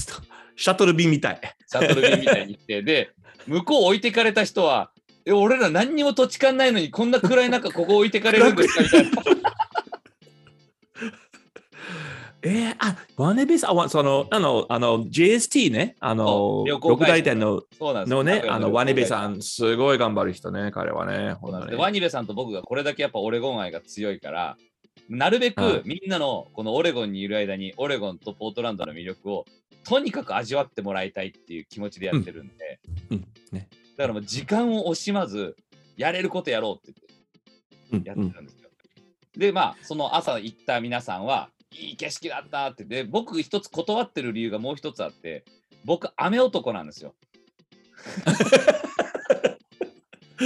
[0.57, 1.41] シャトル便みたい。
[1.67, 3.11] シャトル便みたいに来て、で、
[3.47, 4.91] 向こう置いてかれた人は、
[5.27, 8.83] え、俺ら何にも土地勘ないのに、こんな暗い中、ここ置いてかれるんですか？
[8.83, 9.11] みたいな。
[12.43, 19.07] えー、あ、ワネベス、あ、わその、あの、あの、JST ね、あの六大店のそうなんですのね、あの、ワネベん。
[19.07, 21.37] さん、すごい頑張る人ね、彼はね。
[21.43, 24.57] そうなんです本当にでワニベさんと僕がこれだけやっぱオレゴン愛が強いから、
[25.09, 25.81] なるべはい。
[25.81, 29.45] くみんなのこのオレゴンにいる間にオレゴンとポートランドの魅力を
[29.85, 33.27] とにかく味わってもらいたいっていう気持ちでやってるんで、うん。
[33.53, 33.69] ね。
[33.97, 35.57] だからもう時間を惜しまず
[35.97, 37.01] やれることやろうって
[37.93, 38.21] 言ってうん。
[38.21, 38.25] うん。
[38.25, 38.71] やってるんですよ。
[39.37, 45.45] でまあその朝行った皆さんはいい景色だったってで僕一つ断ってる理由がもう一つあって
[45.85, 47.15] 僕雨男なんですよ。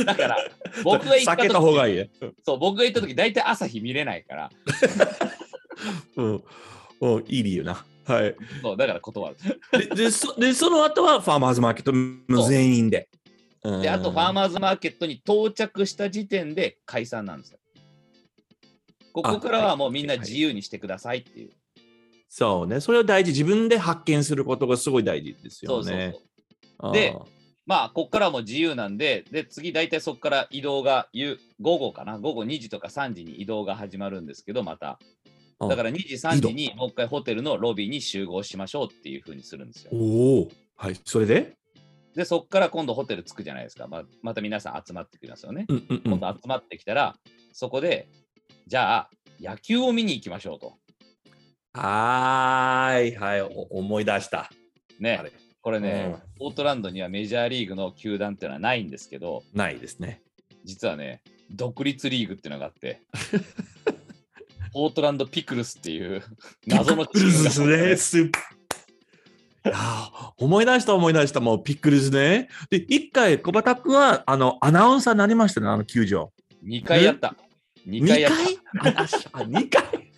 [0.04, 0.37] だから
[0.83, 2.11] 僕が行った避けた時方がいい。
[2.44, 4.50] そう僕が行った時大体朝日見れないから
[6.16, 6.44] うん、
[7.00, 7.85] うん、いい理由な。
[8.07, 8.35] はい。
[8.62, 9.37] そうだから断る。
[9.88, 13.09] ででそで、その後はファーマーズマーケットの全員で。
[13.62, 17.59] であとファーーマーズマーケットに到着した時点で解散なんですよ。
[19.12, 21.50] ここからはもうみんな自由にしてくださいっていう。
[22.28, 23.30] そうね、それは大事。
[23.30, 26.14] 自分で発見することがすごい大事ですそうそうよね。
[26.80, 26.92] そう。
[26.92, 27.16] で
[27.66, 34.98] まあ、ここからはもう自由なんで、で、次、大体そこから移動が、夕午後かな、午後2時とか3時に移動が始まるんですけど、また。
[35.61, 39.92] だから2時、3時にもう一回ホテルのロビーに集合しましょうっていうふうにするんですよ。
[39.94, 41.57] おお、はい、それで？
[42.14, 43.88] で、そこから今度ホテル着くじゃないですか。
[43.88, 45.64] まあ、また皆さん集まってきますよね。
[45.68, 46.18] うんうんうん。
[46.18, 47.16] 今度集まってきたら、
[47.53, 48.09] そこで、
[48.66, 50.74] じゃあ、野球を見に行きましょうと。
[51.72, 54.50] はーい、はい、お思い出した。
[55.00, 55.22] ねあ。
[55.22, 55.33] れ
[55.64, 60.20] これね、ポートランドにはメジャーリーグの球団っていうのはないんですけど、ないですね。
[60.62, 63.00] 実はね、独立リーグっていうのがあって、
[64.74, 66.22] ポートランドピクルスっていう
[66.66, 67.96] 謎のチームが Pickles ですね。
[67.96, 68.38] スープ
[69.66, 72.50] いやー思い出した思い出した、もう Pickles ね。
[72.68, 76.31] で、一回、小畑君はあのアナウンサーになりましたね、あの球場。
[76.62, 77.35] 2回やった。
[77.88, 78.92] 2 2回やった。
[78.92, 78.94] 回？
[78.94, 80.12] ああ2回？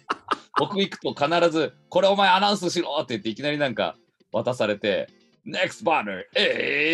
[0.59, 3.95] 僕行くと必ず、これお前アナウンスしろって言っていきなりなんか
[4.33, 5.09] 渡されて、
[5.47, 6.25] next batter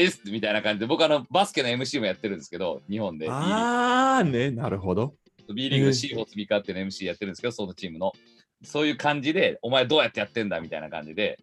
[0.04, 5.14] is みたいな感じで、僕あのバスケの MC もやってるんですけど、日本でああ、ね、なるほど。
[5.48, 8.12] グ B リーグのシーホーツビカっていうの MC やってるんですけど、そのチームの。
[8.64, 11.38] そういう感じで、お前どうやってやってんだみたいな感じで、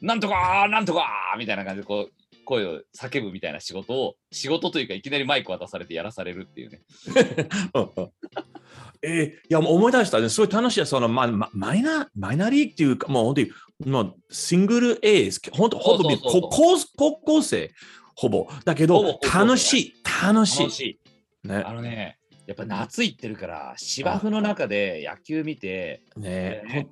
[0.00, 2.12] なんとかーなんとかーみたいな感じでこう
[2.44, 6.80] 声を叫ぶみたいな仕事を、仕事というかいきなりマイク渡されてやらされるっていうね。
[9.02, 10.28] えーいや、もう思い出したね。
[10.28, 10.86] すごい楽しい。
[10.86, 13.50] その、ま、まマイナー、マイナーリーグっていうか、もう本当に、
[13.86, 15.40] もうシングル A です。
[15.52, 17.70] 本当、ほぼ高校高校生、
[18.14, 18.48] ほぼ。
[18.64, 20.60] だけど楽しい、楽しい。
[20.60, 20.80] 楽し
[21.44, 21.48] い。
[21.48, 26.88] ねあのね、やっぱ夏行ってるから、芝生の中で野球見て、ねね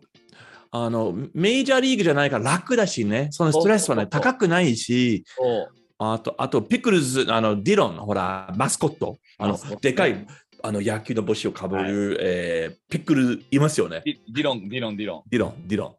[0.71, 3.29] あの、メジャーリーグじゃないから楽だしね。
[3.31, 5.25] そのストレスはね、高くないし、
[5.99, 10.27] あと、あと、ピクルズ、あの、ディロン、ほら、マスコット、あのでかい、
[10.63, 14.03] あの、野球の帽子をかぶる、えーピクルいますよね。
[14.05, 15.23] ディロン、ディロン、ディロン。
[15.29, 15.97] ディロン、ディロン。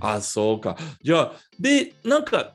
[0.00, 0.76] あ、そうか。
[1.02, 2.54] じゃあ、で、なんか、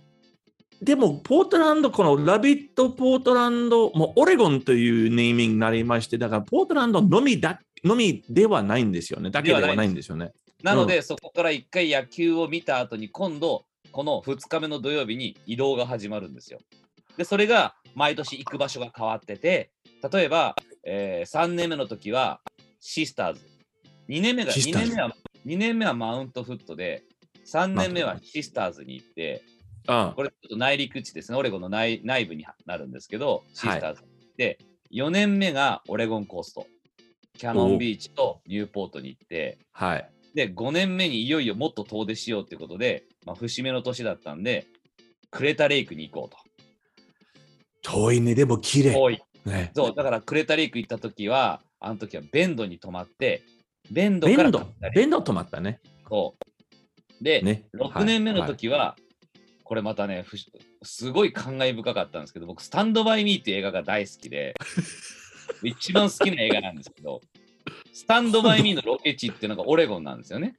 [0.82, 9.32] でも、ポートランド、このラビット・ポートランド、もうオレゴンというネーミングになりまして、だから、ポートランドのみだ、のみではないんですよね。
[9.32, 10.32] だけではないんですよね。
[10.62, 16.60] なので、そこから一回野球を見た後に、今度、この2日目の土曜日に移動が始まるんですよ。
[17.18, 19.72] で、それが毎年行く場所が変わってて、
[20.12, 22.42] 例えば、え3年目の時は
[22.80, 23.42] シスターズ。
[24.10, 25.16] 2年目が、2シスターズ年目は、
[25.46, 27.04] 2年目はマウントフットで、
[27.46, 29.42] 3年目はシスターズに行って、
[29.88, 34.60] あこれちょっと内陸地ですね、オレゴンの内内部になるんですけど、シスターズに行って、
[34.92, 36.68] 4年目がオレゴンコースト、
[37.38, 40.10] キャノンビーチとニューポートに行って、はい。
[40.36, 44.66] で、5年目にいよいよもっと遠出しようってことで、まあ、節目の年だったんで、
[45.30, 46.36] クレタレイクに行こう
[47.82, 48.90] 遠いね、でも綺と。
[48.90, 48.94] 麗。
[48.94, 49.24] 遠い。
[49.46, 53.44] ね、そう、だからクレタレイク行った時は、あの時はベンドに泊まって、
[53.92, 54.68] ベンドからベンド？
[54.96, 55.80] ベンド止まったね。
[56.10, 59.04] そうで、ね6年目の時は、こ
[59.64, 60.26] これまたね、
[60.84, 64.54] すごい感慨深かったんですけど、僕、スタンドバイミーっていう映画が大好きで、
[65.64, 67.22] 一番好きな映画なんですけど、
[67.94, 70.56] スタンドバイミーのロケ地っていうのがオレゴンなんですよね。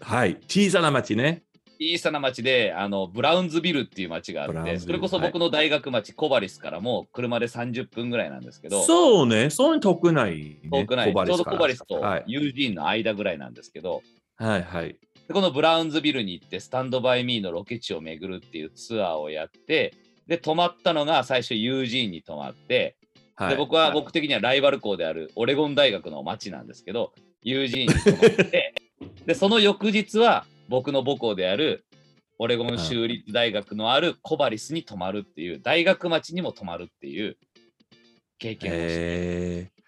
[0.00, 0.36] はい。
[0.48, 1.42] 小さな町ね。
[1.80, 9.48] 小さな町であのブラウンズビルっていう町があって、それこそ僕の大学町、コバリスからも車で30分ぐらいなんですけど、そうね。
[9.48, 10.68] そんなに遠くない、ね。
[10.70, 12.24] 遠くない、ちょうどコバリスとはい。
[12.26, 14.02] ユージーンの間ぐらいなんですけど、
[14.36, 14.96] はいはい。
[15.26, 19.94] でこのブラウンズビルに行って、スタンドバイミーのロケ地を巡るっていうツアーをやって、
[20.26, 22.96] で、泊まったのが最初ユージーンに泊まって、
[23.36, 28.74] はい、で僕は僕的にはライバル校であるオレゴン大学の町なんですけど、ユージーンに泊まって、
[29.24, 31.84] で、その翌日は僕の母校である
[32.38, 37.36] オレゴン州立大学のあるコバリスに泊まるっていう、大学町にも泊まるっていう
[38.38, 39.80] 経験をして、えー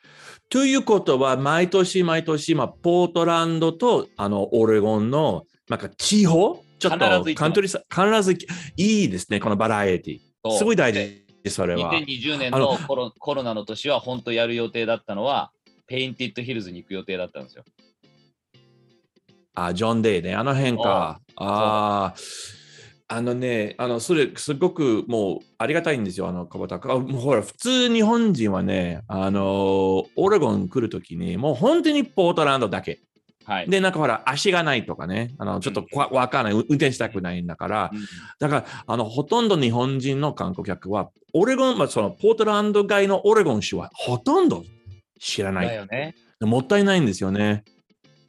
[0.50, 6.98] ということは、毎年毎年、まあ、ポートランドとあのオレゴンのなんか地方、ちょっと
[7.34, 8.34] カントリーさ、必ず
[8.76, 10.58] いいですね、このバラエティ。
[10.58, 11.90] すごい大事です、それは。
[11.94, 15.52] 2020年あのコロコロナの年は本当やる予定だったのは、
[15.86, 17.64] Painted Hills に行く予定だったんですよ。
[19.54, 21.20] あ、ジョン・デイね、あの辺か。
[21.36, 22.14] ああ、
[23.08, 33.00] あのね、あの、それ、すごくもうありがたいんですよ、あの、小畑君あもうほら、普通日本人はね、あの、オレゴン来るときに、もう本当にポートランドだけ。
[33.44, 33.68] はい。
[33.68, 38.00] で、なんかほら、足がないとかね、あの、ちょっとわわかんない、運転したくないんだから、うん
[38.38, 44.64] だから、あの、ほとんど日本人の観光客は、オレゴン、まあ、その、ポートランド街のオレゴン州はほとんど
[45.20, 45.66] 知らない。
[45.66, 46.14] だよね。
[46.40, 47.64] もったいないんですよね。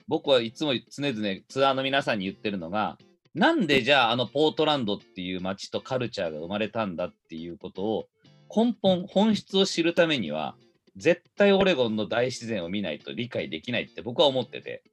[0.08, 2.98] 僕はいつも常々ツアーの皆さんに言ってるのが、
[3.34, 8.08] なんでじゃああのポートランドっていう街とカルチャーが生まれたんだっていうことを
[8.56, 10.56] 根本、本質を知るためには、
[10.96, 14.84] 絶対オレゴンの大自然を見ないと理解できないって僕は思ってて、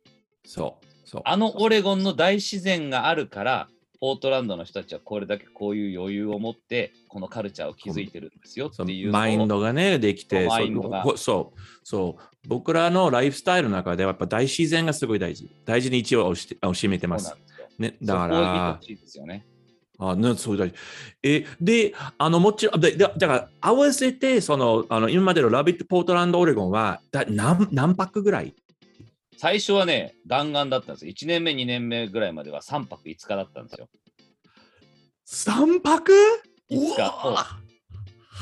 [0.46, 1.08] そう。
[1.08, 1.22] そう。
[1.26, 3.68] あのオレゴンの大自然があるから、
[4.00, 10.48] ポートランドの人たちはこれだけこういう余裕を持って、このカルチャーを築いてるんですよっていうマインドがね、できて、
[11.16, 12.48] そうそう。
[12.48, 15.50] 僕らのライフスタイルの中では、やっぱ大自然がすごい大事。
[15.66, 17.36] 大事に一応をしてを占めてます。
[17.78, 19.46] ね、だからほ、しいですよね。
[19.98, 20.74] あね、そう大事。
[21.22, 28.54] え、で、あの、もちろん、で、でだから、合わせて、その、あの、今までのラビット・ポートランド・オレゴンは、だ何何泊ぐらい
[29.40, 31.12] 最初はね、弾丸だったんですよ。
[31.12, 33.88] 1年目、2年目ぐらいまでは3泊5日だったんですよ。
[35.26, 36.12] ?3 泊？
[36.68, 37.46] 五日うわ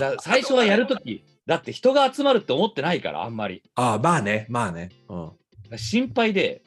[0.01, 3.63] だ最初はやるとき、だって人が集まるって思ってないから、あんまり。
[3.77, 4.91] あまあね、まあね。
[5.09, 6.63] うん、心配で、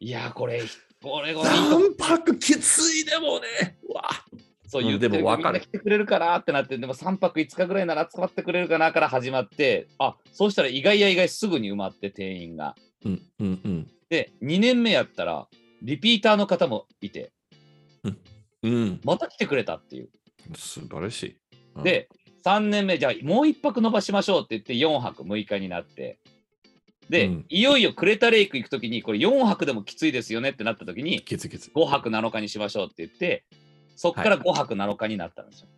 [0.00, 0.62] いや、これ、
[1.02, 3.76] これ、これいいとこ、3泊きついでもね。
[3.86, 12.74] うわうんそう言ってでも分かる来てくれるかなってなって、でも3泊5日ぐらいなら集まってくれるかなから始まって、あそうしたら意外や意外すぐに埋まって、定員が。
[13.04, 13.90] うんうんうん。
[14.08, 15.46] で、2年目やったら、
[15.82, 17.32] リピーターの方もいて、
[18.62, 20.10] うん、また来てくれたっていう。
[20.54, 21.36] 素晴らしい。
[21.76, 22.08] うん、で、
[22.44, 26.18] 3年目、じゃあもう1泊伸ばしましょうって言って4泊6日になって、
[27.08, 31.70] で、うんいよいよクレタレイク行くときに、これ4泊でもきついですよねってなったときに、きついきつい。
[31.74, 33.44] 5泊7日にしましょうって言って、
[33.96, 35.68] そっから5泊7日になったんですよ。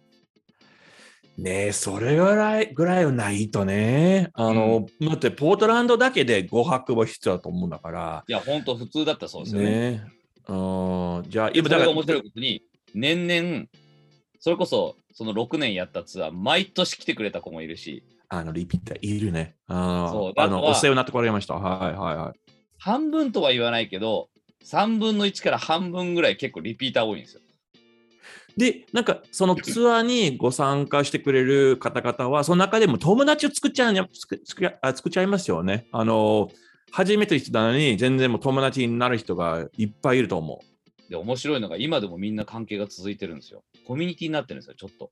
[1.42, 4.30] ねえ、それぐらいぐらいはないとね。
[4.34, 8.24] あの、だってポートランドだけで5泊は必要だと思うんだから。
[8.28, 9.68] いや、本当普通だったらそうですよね。
[9.68, 10.06] ね
[10.48, 10.52] え。
[10.52, 12.62] うんじゃあ、今そだから面白いことに、
[12.94, 13.66] 年々、
[14.38, 19.56] それこそその6年やったツアー、毎年来てくれた子もいるし、あの、リピーターいるね。
[19.66, 21.54] あそうのあの、お世話になってこられました。
[21.54, 22.52] はいはいはい。
[22.78, 24.30] 半分とは言わないけど、
[24.64, 27.42] 3分の1から半分ぐらい結構リピーター多いんですよ。
[28.56, 35.86] で、なんか、そのツアーにご参加してくれる方々は、その中でも友達を作っちゃう作作あ作っちゃいますよね。
[35.92, 36.50] あの、
[36.90, 41.10] 初めての人なのに、全然もう友達になる人がいっぱいいると思う。
[41.10, 43.64] で、面白いのが今でもみんな関係が続いてるんですよ。
[43.86, 45.10] コミュニティになってるんですよ、ちょっと。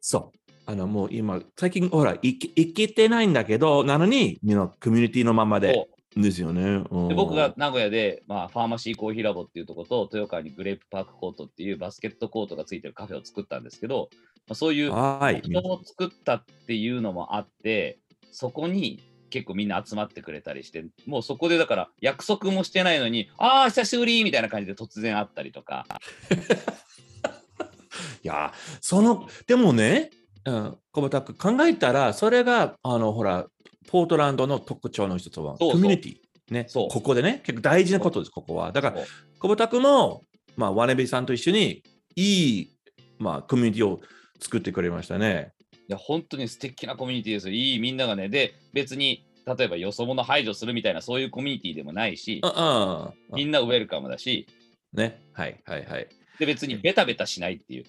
[0.00, 0.38] そう。
[0.68, 6.82] あの、もう今、最近、ほら、いけいけてないんだけど、なのに、みんなコミュニティのままで、そですよね。
[7.08, 14.08] で僕が名古屋で、まあ、ファーマシーコーヒーラボっていうところと、豊川にグレープパークコートっていうバスケットコートがついてるカフェを作ったんですけど、
[14.48, 15.42] まあ、そういうはい。
[15.44, 17.98] 人を作ったっていうのもあって、
[18.32, 25.86] そこに結構みんな集まってくれたりして、もうそこでだから約束もしてないのに、ああ、久しぶりみたいな感じで突然会ったりとか、
[28.22, 30.10] いや、その、でもね、
[30.44, 33.46] うん、小畑君考えたら、それが、あの、ほら、
[33.86, 36.16] ポートランドの特徴の一つは、コミュニティ。
[36.50, 38.70] ね、ここでね、結構大事なことです、ここは。
[38.70, 39.06] だから、そう
[39.40, 40.22] 小畑君も、
[40.56, 41.82] まあ、ワネベさんと一緒に、
[42.14, 42.76] いい、
[43.18, 44.00] まあ、コミュニティを
[44.40, 45.52] 作ってくれましたね。
[45.88, 47.54] いや、本当に素敵なコミュニティですよ。
[47.54, 53.36] いいみんながね、で、別に、例えばよそ者排除するみたいな、そういうコミュニティでもないし、うんうん。
[53.36, 54.46] みんなウェルカムだし、
[54.92, 56.08] ね、はいはいはい。
[56.38, 57.84] で、別にベタベタしないっていう。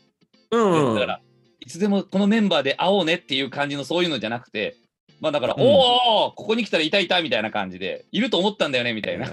[0.51, 0.95] うん。
[0.95, 1.21] だから、
[1.59, 4.75] いつでもこのメンバーで会おうねっていう感じのそういうのじゃなくて、
[5.19, 9.27] まあだから、うんおおここに来たらいたいたみたいな感じで、いると思ったんだよねみたいな。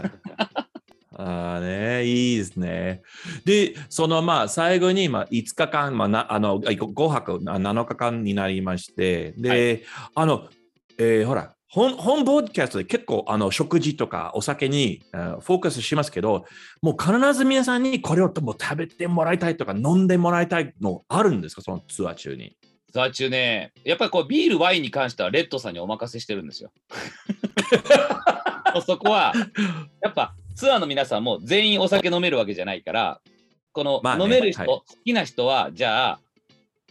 [1.17, 3.03] ああね、いいですね。
[3.45, 10.49] で、そのまあ最後にまあ5日間、まあ、なあの5泊あ7日間になりまして、で、あの、
[10.99, 16.47] えーほら、本本ポッドキャストで結構あの食事とかお酒にあフォーカスしますけど、
[16.83, 22.57] もう必ず皆さんにこれをもう食べてもらいたいとか飲んでもらいたいのあるんですか、そのツアー中に。
[22.95, 26.71] ツアー中ね、やっぱりこうビール、ワインに関してはレッドさんにお任せしてるんですよ。
[28.87, 29.33] そこは、
[30.01, 33.21] やっぱツアーの皆さんも全員お酒飲めるわけじゃないから、
[33.73, 36.21] このまあね飲める人、はい好きな人は、じゃあ、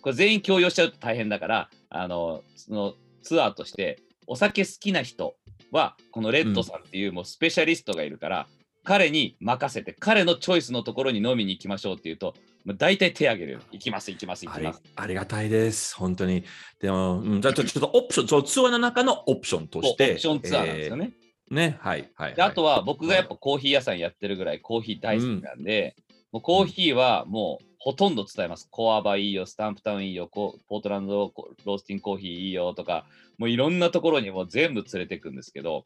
[0.02, 5.38] これ全員共用しちゃうと大変だから、あのそのツアーとして、お酒好きな人
[5.72, 8.48] は、このレッドさんっていうもうスペシャリストがいるから、
[8.84, 12.36] 彼に任せて、彼のチョイスのところに飲みに行きましょうっていうと、
[12.66, 13.60] もう大体手挙げるよ。
[13.72, 14.82] 行きます、行きます、行ありきます。
[14.96, 16.44] ありがたいです、本当に。
[16.80, 20.12] でも、うん、じゃあちょっとオプション、そのツアーの中のオプションとして。
[20.12, 21.12] オプションツアーなんですよね。
[21.16, 22.36] えーね、はい、はい。
[22.36, 25.96] であとはは僕がやっぱコーヒー屋さんやってるぐらいコーヒー大好きなんで、
[26.32, 28.68] もうコーヒーはもうほとんど伝えます。
[28.72, 33.06] コアバいいよ、スタンプタウンいいよ、コポートランドコロースティンコーヒーいいよとか、
[33.38, 35.84] もういろんなところにもう全部連れてくんですけど、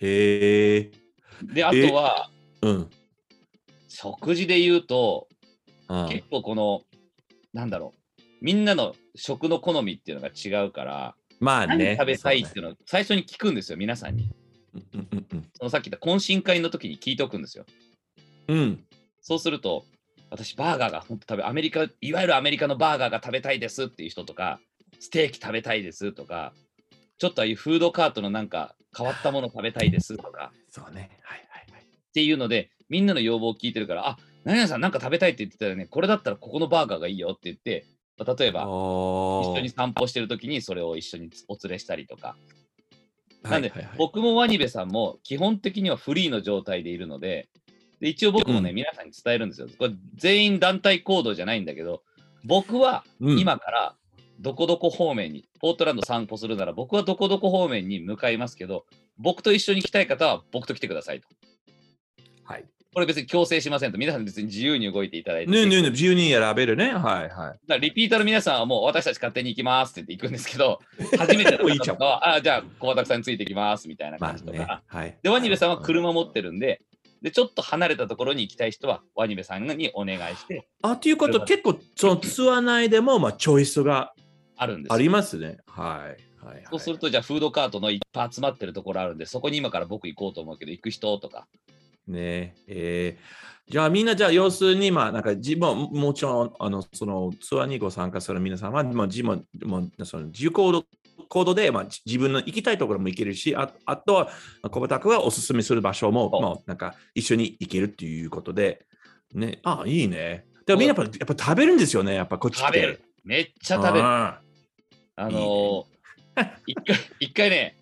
[0.00, 0.90] い、へえ。
[1.42, 2.30] で、あとは
[2.62, 2.90] うん。
[3.88, 5.26] 食事で言うと、
[5.88, 6.82] うん結構この、
[7.52, 11.96] なんだろう、みんなの食の好みっていうのが違うから、まあね。
[11.96, 14.28] 何食べたいってそいうのを最初に聞くんですよ、皆さんに。
[14.74, 17.64] うねうんうんうんそのさっき言った懇親会の時に聞いておくんですよ。
[18.48, 18.58] うん。
[18.58, 18.84] うん。
[19.20, 19.84] そうすると、
[20.30, 24.60] 私、バーガーが本当食べ、アメリカ、いわゆるアメリカのバーガーが食べたいですっていう人とか、
[25.00, 26.52] ステーキ食べたいですとか、
[27.18, 31.10] ちょっとああいうフードカートのなんか変わったもの食べたいですとかそうね。
[31.22, 31.82] はいはいはい。
[31.82, 37.84] っていうので、みんなの要望を聞いてるから、あ、何々さんなんか食べたいって言ってたらね、これだったらここのバーガーがいいよって言って、
[38.16, 42.36] まあ例えば、お一緒に散歩してる時にそれを一緒にお連れしたりとか。
[43.42, 47.48] はないんで、はいはい、僕もワニベさんも基本的にはフリーの状態でいるので、
[48.00, 49.66] で一応僕もね、うん皆さんに伝えるんですよ。
[49.78, 52.02] これ全員団体行動じゃないんだけど、
[52.44, 53.96] 僕はうん今から
[54.38, 58.86] どこどこ方面に、ポートランド散歩するなら僕はどこどこ方面に向かいますけど、
[59.18, 61.26] 僕と一緒に来たい方は僕と来てくださいと。
[62.44, 62.64] はい。
[62.96, 63.98] これ別に強制しませんと。
[63.98, 65.50] 皆さん別に自由に動いていただいて。
[65.50, 66.94] ねえねえねえ、自由に選べるね。
[66.94, 67.58] はいはい。
[67.68, 70.80] だリピーターの皆さんはもう私たち勝手に行きますって言って行くんですけど、
[71.18, 74.58] 初めての方とかは、あじゃあ小畑さんについてきますみたいなまあ感じとか。
[74.58, 74.66] ね。
[74.86, 75.14] はい。
[75.22, 76.80] で、ワニベさんは車持ってるんで、
[77.20, 84.14] で、ちょっと離れたところに行きたい人は、ワニベさんにお願いして、あ、ということ、結構、そのツアー内でも、まあ、チョイスが
[84.56, 85.58] あるんですよありますね。
[85.66, 86.44] はい。
[86.46, 86.64] はい、はい。
[86.70, 91.46] そうすると、じゃあ、フードカートのいっぱい集まってるところあるんで、そこに今から僕行こうと思うけど、行く人とか。
[92.08, 92.54] ね。
[92.68, 93.46] えー。
[93.68, 100.84] じゃあみんなじゃあ要するにまあなんか自分ももちろんあのそのツアーにご参加する皆さんはまあ自分もその自由行動
[101.28, 104.28] 行動でまあじ自分の行きたいところも行けるしああとは
[104.70, 108.86] 小畑君がおすすめする場所もまあなんか一緒に行けるっていうことで
[109.34, 109.58] ね。
[109.64, 110.46] あいいね。
[110.64, 113.00] でもみんなやっぱやっぱ食べるんですよねやっぱこっち食べる。
[113.24, 114.04] めっちゃ食べる。
[114.04, 114.40] あ
[115.16, 115.28] あ。
[115.28, 115.96] のー
[116.66, 117.76] 一回、一回ね、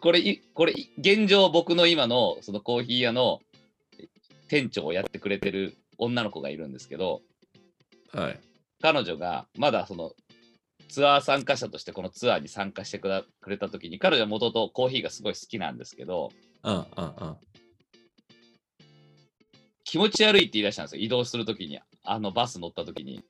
[0.00, 3.40] これ、いこれ、現状僕の今のそのコーヒー屋の
[4.48, 8.40] 店長をやってくれてる女の子がいるんですけど、ーはい。
[8.80, 10.12] 彼女がまだその
[10.88, 16.30] ツアー参加者としてこのツアーに参加してくだくれた時に彼女はもともとコーヒーがすごい好きなんですけど
[16.62, 16.84] うんうんう
[17.32, 17.36] ん。
[19.84, 21.02] 気持ち悪いって言い出したんですよ。
[21.02, 23.22] 移動する時にあのバス乗った時に。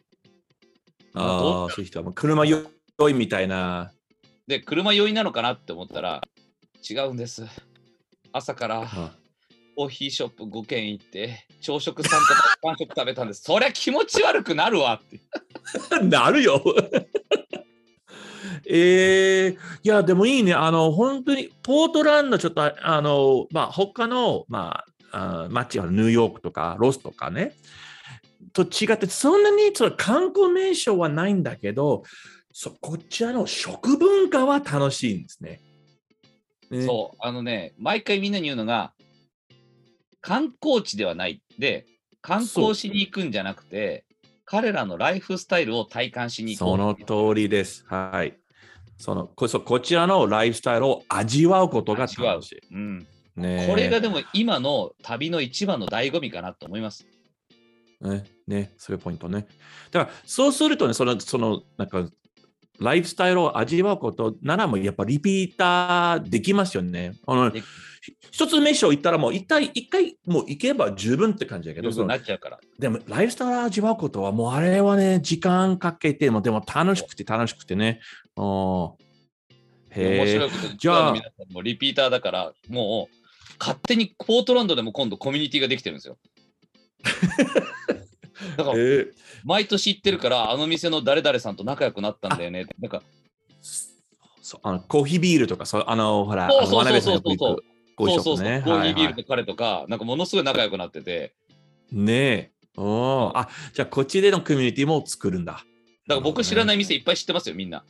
[1.14, 2.66] ああそういう人はもう車酔
[3.10, 3.92] いみたいな。
[4.46, 6.22] で車酔いなのかなって思ったら
[6.88, 7.44] 違うんです
[8.32, 9.12] 朝からあ
[9.76, 15.20] コーヒーショップ5軒行って朝食3とか晩食食べたんですそりゃ気持ち悪くなるわって
[16.02, 16.62] なるよ。
[18.70, 20.52] えー、いや、でもいいね。
[20.52, 27.54] あの、本当に、ポートランド、ちょっと、あの、まあ、他の、まあ、あ街、ニューヨークとか、ロスとかね、
[28.52, 32.02] と違って、そんなにその観光名所はないんだけど、
[32.52, 35.60] そこちらの食文化は楽しいんですね。
[36.70, 38.92] ねそうあのね毎回みんなに言うのが
[40.20, 41.86] 観光地ではないで
[42.20, 44.04] 観光しに行くんじゃなくて
[44.44, 46.94] 彼らのライフスタイルを体感しに行こそうの
[47.34, 47.84] 通りです。
[47.86, 48.34] はい。
[48.96, 52.60] そのこそこちらのライフスタイルを味わうことが楽しい。
[52.72, 53.06] うん、
[53.36, 57.06] ねこれがでも今の旅の一番の醍醐味かなと思います。
[58.00, 59.46] ね、ね、そういうポイントね。
[59.90, 62.08] だから、そうするとね、その、その、なんか、
[62.80, 67.14] ライフスタイルを味わうことならもうやっぱリピーターできますよね。
[67.26, 67.62] あので
[68.30, 72.58] 一つ目章行ったらもう一回一回もう行けば十分って感じだけど、なっちゃうから。
[72.78, 78.00] でもライフスタイルを味わうことはもうあれはね、時間かけてもでも楽しくて楽しくてね。
[78.36, 78.96] うん面
[79.90, 80.26] へえ。
[80.26, 81.14] 白いことで、じゃあ
[81.52, 83.14] もリピーターだから、もう
[83.58, 86.18] 勝手にポートランドでも今度コミュニティができてるんですよ。
[88.56, 89.12] だからえー
[89.44, 92.66] 毎年行ってるから、あの店の誰々さんと仲良くなったんだよね。
[92.80, 93.02] なんか、
[94.42, 97.14] そうあのコーヒービールとか、そうあの、ほら、そうそうそうそ
[97.52, 97.56] う
[97.96, 98.62] コーヒーシそうそうそう、ョップね。
[98.64, 101.32] コーヒービーはいルと彼とか、なんかものすごい仲良くなってて、はい
[102.04, 102.50] ねえ。
[102.76, 105.52] おーあ、じゃあこっちでのコミュニティも作るんだ。
[105.52, 105.64] だか
[106.16, 107.82] ら僕知らない店いっぱい知ってますよ、みんな。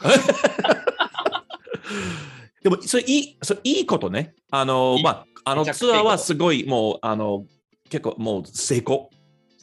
[2.62, 4.34] でも、それいい、それいいことね。
[4.50, 7.46] あの、いいまあ、あのツアーはすごい、もう、あの、
[7.88, 9.10] 結構もう成功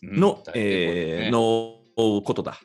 [0.04, 1.76] の、うんえーの
[2.22, 2.60] ことだ。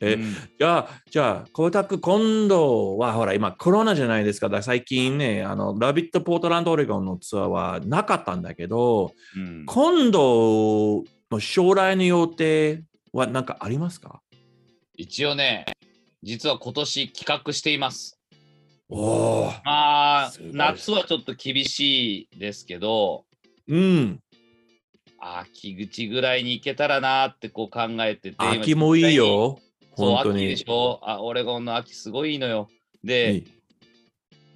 [0.00, 4.48] えうんじゃあ、じゃあ、光沢、今度は、ほら、今、コロナじゃないですか。
[4.48, 14.22] だ最近ね、あの、ラビット・ポートランド・オレゴンのツアーはなかったんだけど、うん今度の将来の予定は何かありますか？
[14.96, 15.66] 一応ね、
[16.22, 18.18] 実は今年企画しています。
[18.88, 19.52] おお。
[19.64, 23.26] まあ夏はちょっと厳しいですけど、
[23.68, 24.20] うん。
[25.20, 29.14] 秋口ぐらいに行けたらなってこう考えてて、今秋もいい。
[29.14, 29.60] よ。
[29.92, 30.44] 本当に。
[30.44, 31.00] 秋でしょ？
[31.02, 32.68] あ、オレゴンの秋すごいいいのよ。
[33.04, 33.44] で、いい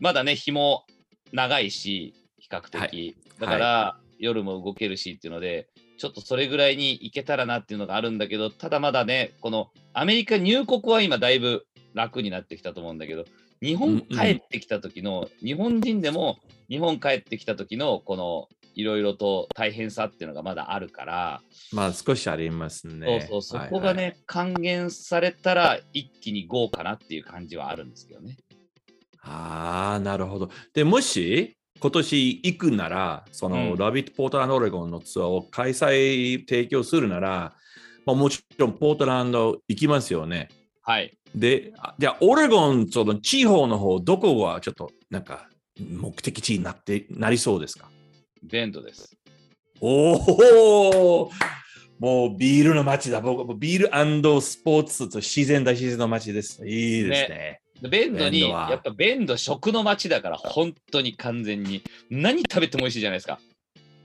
[0.00, 0.84] まだね、日も
[1.32, 2.80] 長いし、比較的。
[2.80, 5.66] はいだから、夜も動けるしっていうので、
[5.98, 13.24] ちょっとそれぐらいに行けたらなっていうのがあるんだけど、ただまだね、このアメリカ入国は今だいぶ楽になってきたと思うんだけど、
[13.60, 16.38] 日本帰ってきた時の、日本人でも
[16.70, 21.40] 日本帰ってきた時のこのいろいろと大変さっていうのがまだあるから、
[21.72, 23.26] まあ少しありますね。
[23.28, 28.36] そうそう、そはいこがね、はい還元されたら一気に GO かなっていう感じはあるんですけどね。
[29.22, 30.50] ああ、なるほど。
[30.74, 37.54] で、もし今年行くなら、その、うんラビット・ポートランド・オレゴンのツアーを開催提供するなら、
[38.06, 40.48] まあ、もちろんポートランド行きますよね。
[40.82, 41.16] はい。
[41.34, 45.48] で、あじゃあ、オレゴン、その地方の方、どこはちょっとなんか
[45.80, 47.88] 目的地になってなりそうですか？
[48.44, 49.16] ベンドです。
[49.80, 51.30] おお
[51.98, 53.20] もうビールの街だ。
[53.20, 56.66] 僕もビールスポーツと自然大自然の街です。
[56.66, 57.60] いいですね。
[57.80, 63.38] でベンドに、やっぱベンド食の街だから、本当に完全に何食べても美味しいじゃないですか。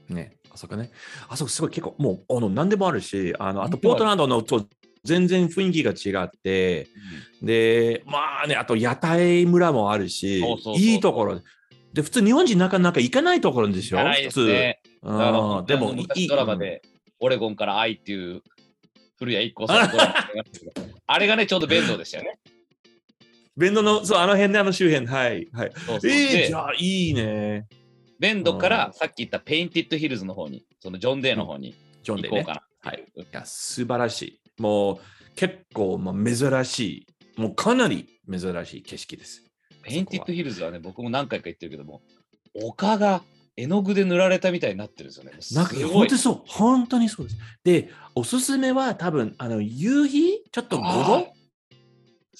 [0.09, 0.91] ね、あそこね。
[1.27, 4.65] あそこすごい結構もうあの何でもあるし、あのあとポートランドのと
[5.03, 6.87] 全然雰囲気が違って、
[7.41, 11.41] で、まあね、あと屋台村もあるし、そうそうそういいところ
[11.93, 12.01] で。
[12.01, 14.81] で、普通日本人なかなか行かないところでしょないですね。
[15.01, 15.67] 普通。
[15.67, 16.81] でも、い昔いドラマで、
[17.19, 18.41] オレゴンから愛っていう
[19.17, 20.27] 古谷一行さんのドラマが
[21.07, 22.39] あ れがね、ちょうどベンドでしたよね。
[23.57, 25.49] ベンドの、そう、あの辺で、あの周辺、はい。
[25.51, 27.67] はい、そうそうえー、でじゃあ、いいね。
[28.17, 32.53] ベンドかうんらさっき言った Painted Hills の方に、そのジョン・デーの方に行こうか。
[32.53, 32.89] な。
[32.91, 33.03] はい。
[33.15, 34.61] いや、素晴らしい。
[34.61, 34.99] もう、
[35.35, 37.07] 結構、まあ、珍しい。
[37.41, 39.48] もう、かなり珍しい景色です。
[39.89, 42.01] Painted Hills はね、僕も何回か言ってるけども、
[42.55, 43.23] 丘が
[43.57, 45.31] 絵の具で塗られたみたいになってるんですよね。
[45.53, 46.41] なんか、すごい本当にそう。
[46.45, 47.37] 本当にそうです。
[47.63, 50.43] で、おすすめは、多分あの、夕日？
[50.51, 51.25] ちょっと午あ後ー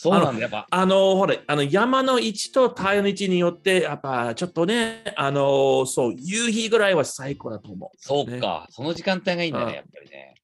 [0.02, 0.66] そうなんだ、やっぱ。
[0.72, 10.36] あの、ほら、あの、山の位置と太陽の位置によって、やっぱ、ちょっとね、あの、そう、夕日ぐらいは最高だと思そうか、その時間帯がいいんだあね、やっぱりね。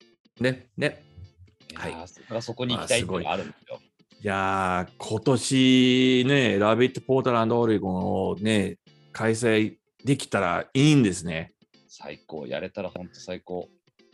[0.41, 0.43] う。
[0.43, 1.01] ね、ね。
[1.73, 1.95] はい
[2.41, 3.79] そこに行きたいっていうのがあるんですよ。
[4.26, 8.80] いやー、今年ね、ラビット・ポートランド・オレゴンをね、
[9.11, 11.53] 開催できたらいいんですね。
[11.88, 13.69] 最高、やれたら本当最高。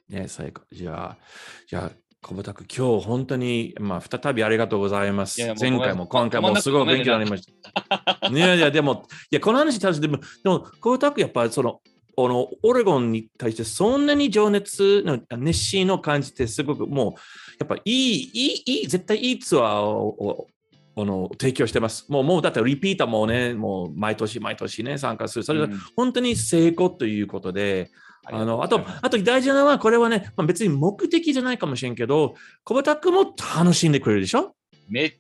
[0.10, 0.64] ね、最高。
[0.70, 1.18] じゃあ、
[1.66, 1.92] じゃあ、
[2.22, 5.40] 小畑君、今日本当に、まあ、再びありがとうございます。
[5.40, 8.30] いやいや前回も今回もすごい勉強になりました。
[8.30, 11.80] いや いや、でも、いや、この話たちでも、でも、小畑君、やっぱりその、
[12.16, 17.14] このオレゴンに対してそんなに情熱の熱心の感じてすごくもう
[17.60, 20.48] やっぱいいいいいい絶対いいツアーをを
[20.94, 22.06] あの提供してます。
[22.10, 25.44] もうもうだってリピーターもねもう毎年毎年ね参加する。
[25.46, 27.90] それがうん本当に成功ということで、
[28.26, 32.36] ありあのあとあと大事なのはこれはね、まあ、別に目的じゃないかもしれんけど
[32.66, 34.54] 小畑君も楽しんでくれるでしょ？
[34.90, 35.14] めっ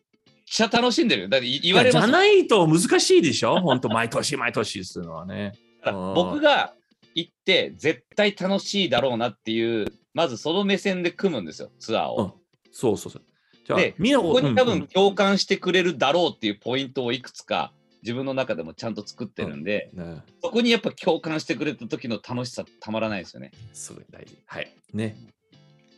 [0.45, 1.29] ちゃ楽しんでるよ。
[1.29, 3.61] だって言われますじゃないと難しいでしょ？
[3.61, 5.53] 本当毎年毎年するのはね。
[5.85, 6.73] 僕が
[7.15, 12.39] 行って絶対楽しいだろうなっていう、まずその目線で組むんですよ、ツアーを。
[12.71, 13.23] そうそうそう。
[13.65, 23.51] じゃあで、みんなここに多うんうん分共感してくれるだろうっていうポイントをいくつか自分の中でもちゃんと作ってるんで、ねそこにやっぱ共感してくれた時の楽しさたまらないですよね。
[23.73, 24.37] すごい大事。
[24.45, 24.73] はい。
[24.93, 25.15] ね。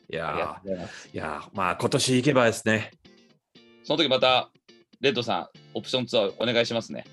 [0.10, 0.62] いや
[1.12, 2.92] いやーまあ今年行けばですね。
[3.84, 4.50] その時また
[5.00, 7.06] レッドさん、オプションツアーお願いしますね。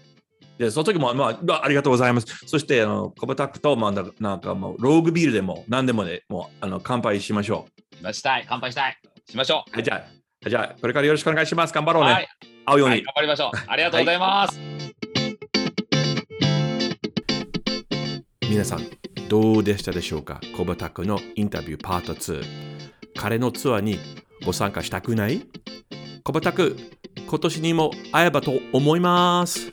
[0.60, 2.26] で、その時も、まあ、ありがとうございます。
[2.46, 7.66] そして、あの、コバタックと、まあ、ななんかもう、ローグビールでも、何でもね、もう、あの、乾杯しましょ
[8.12, 8.98] したい、乾杯したい。
[9.26, 9.74] しましょう。
[9.74, 10.06] はい、じゃ
[10.44, 11.72] あ、じゃあ、これからよろしくお願いします。
[11.72, 12.02] 頑張ろう。
[12.02, 12.12] うね。
[12.12, 12.28] はい、
[12.66, 13.50] 会うように、はい、頑張りましょう。
[13.68, 14.60] ありがとうございます。
[18.50, 18.80] 皆さん、
[19.30, 20.42] どうでしたでしょうか？
[20.54, 22.44] コバタックのインタビューパート2。
[23.16, 23.98] 彼のツアーに
[24.44, 25.40] ご参加したくない？
[26.22, 26.76] コバタック、
[27.26, 29.72] 今年にも会えばと思います。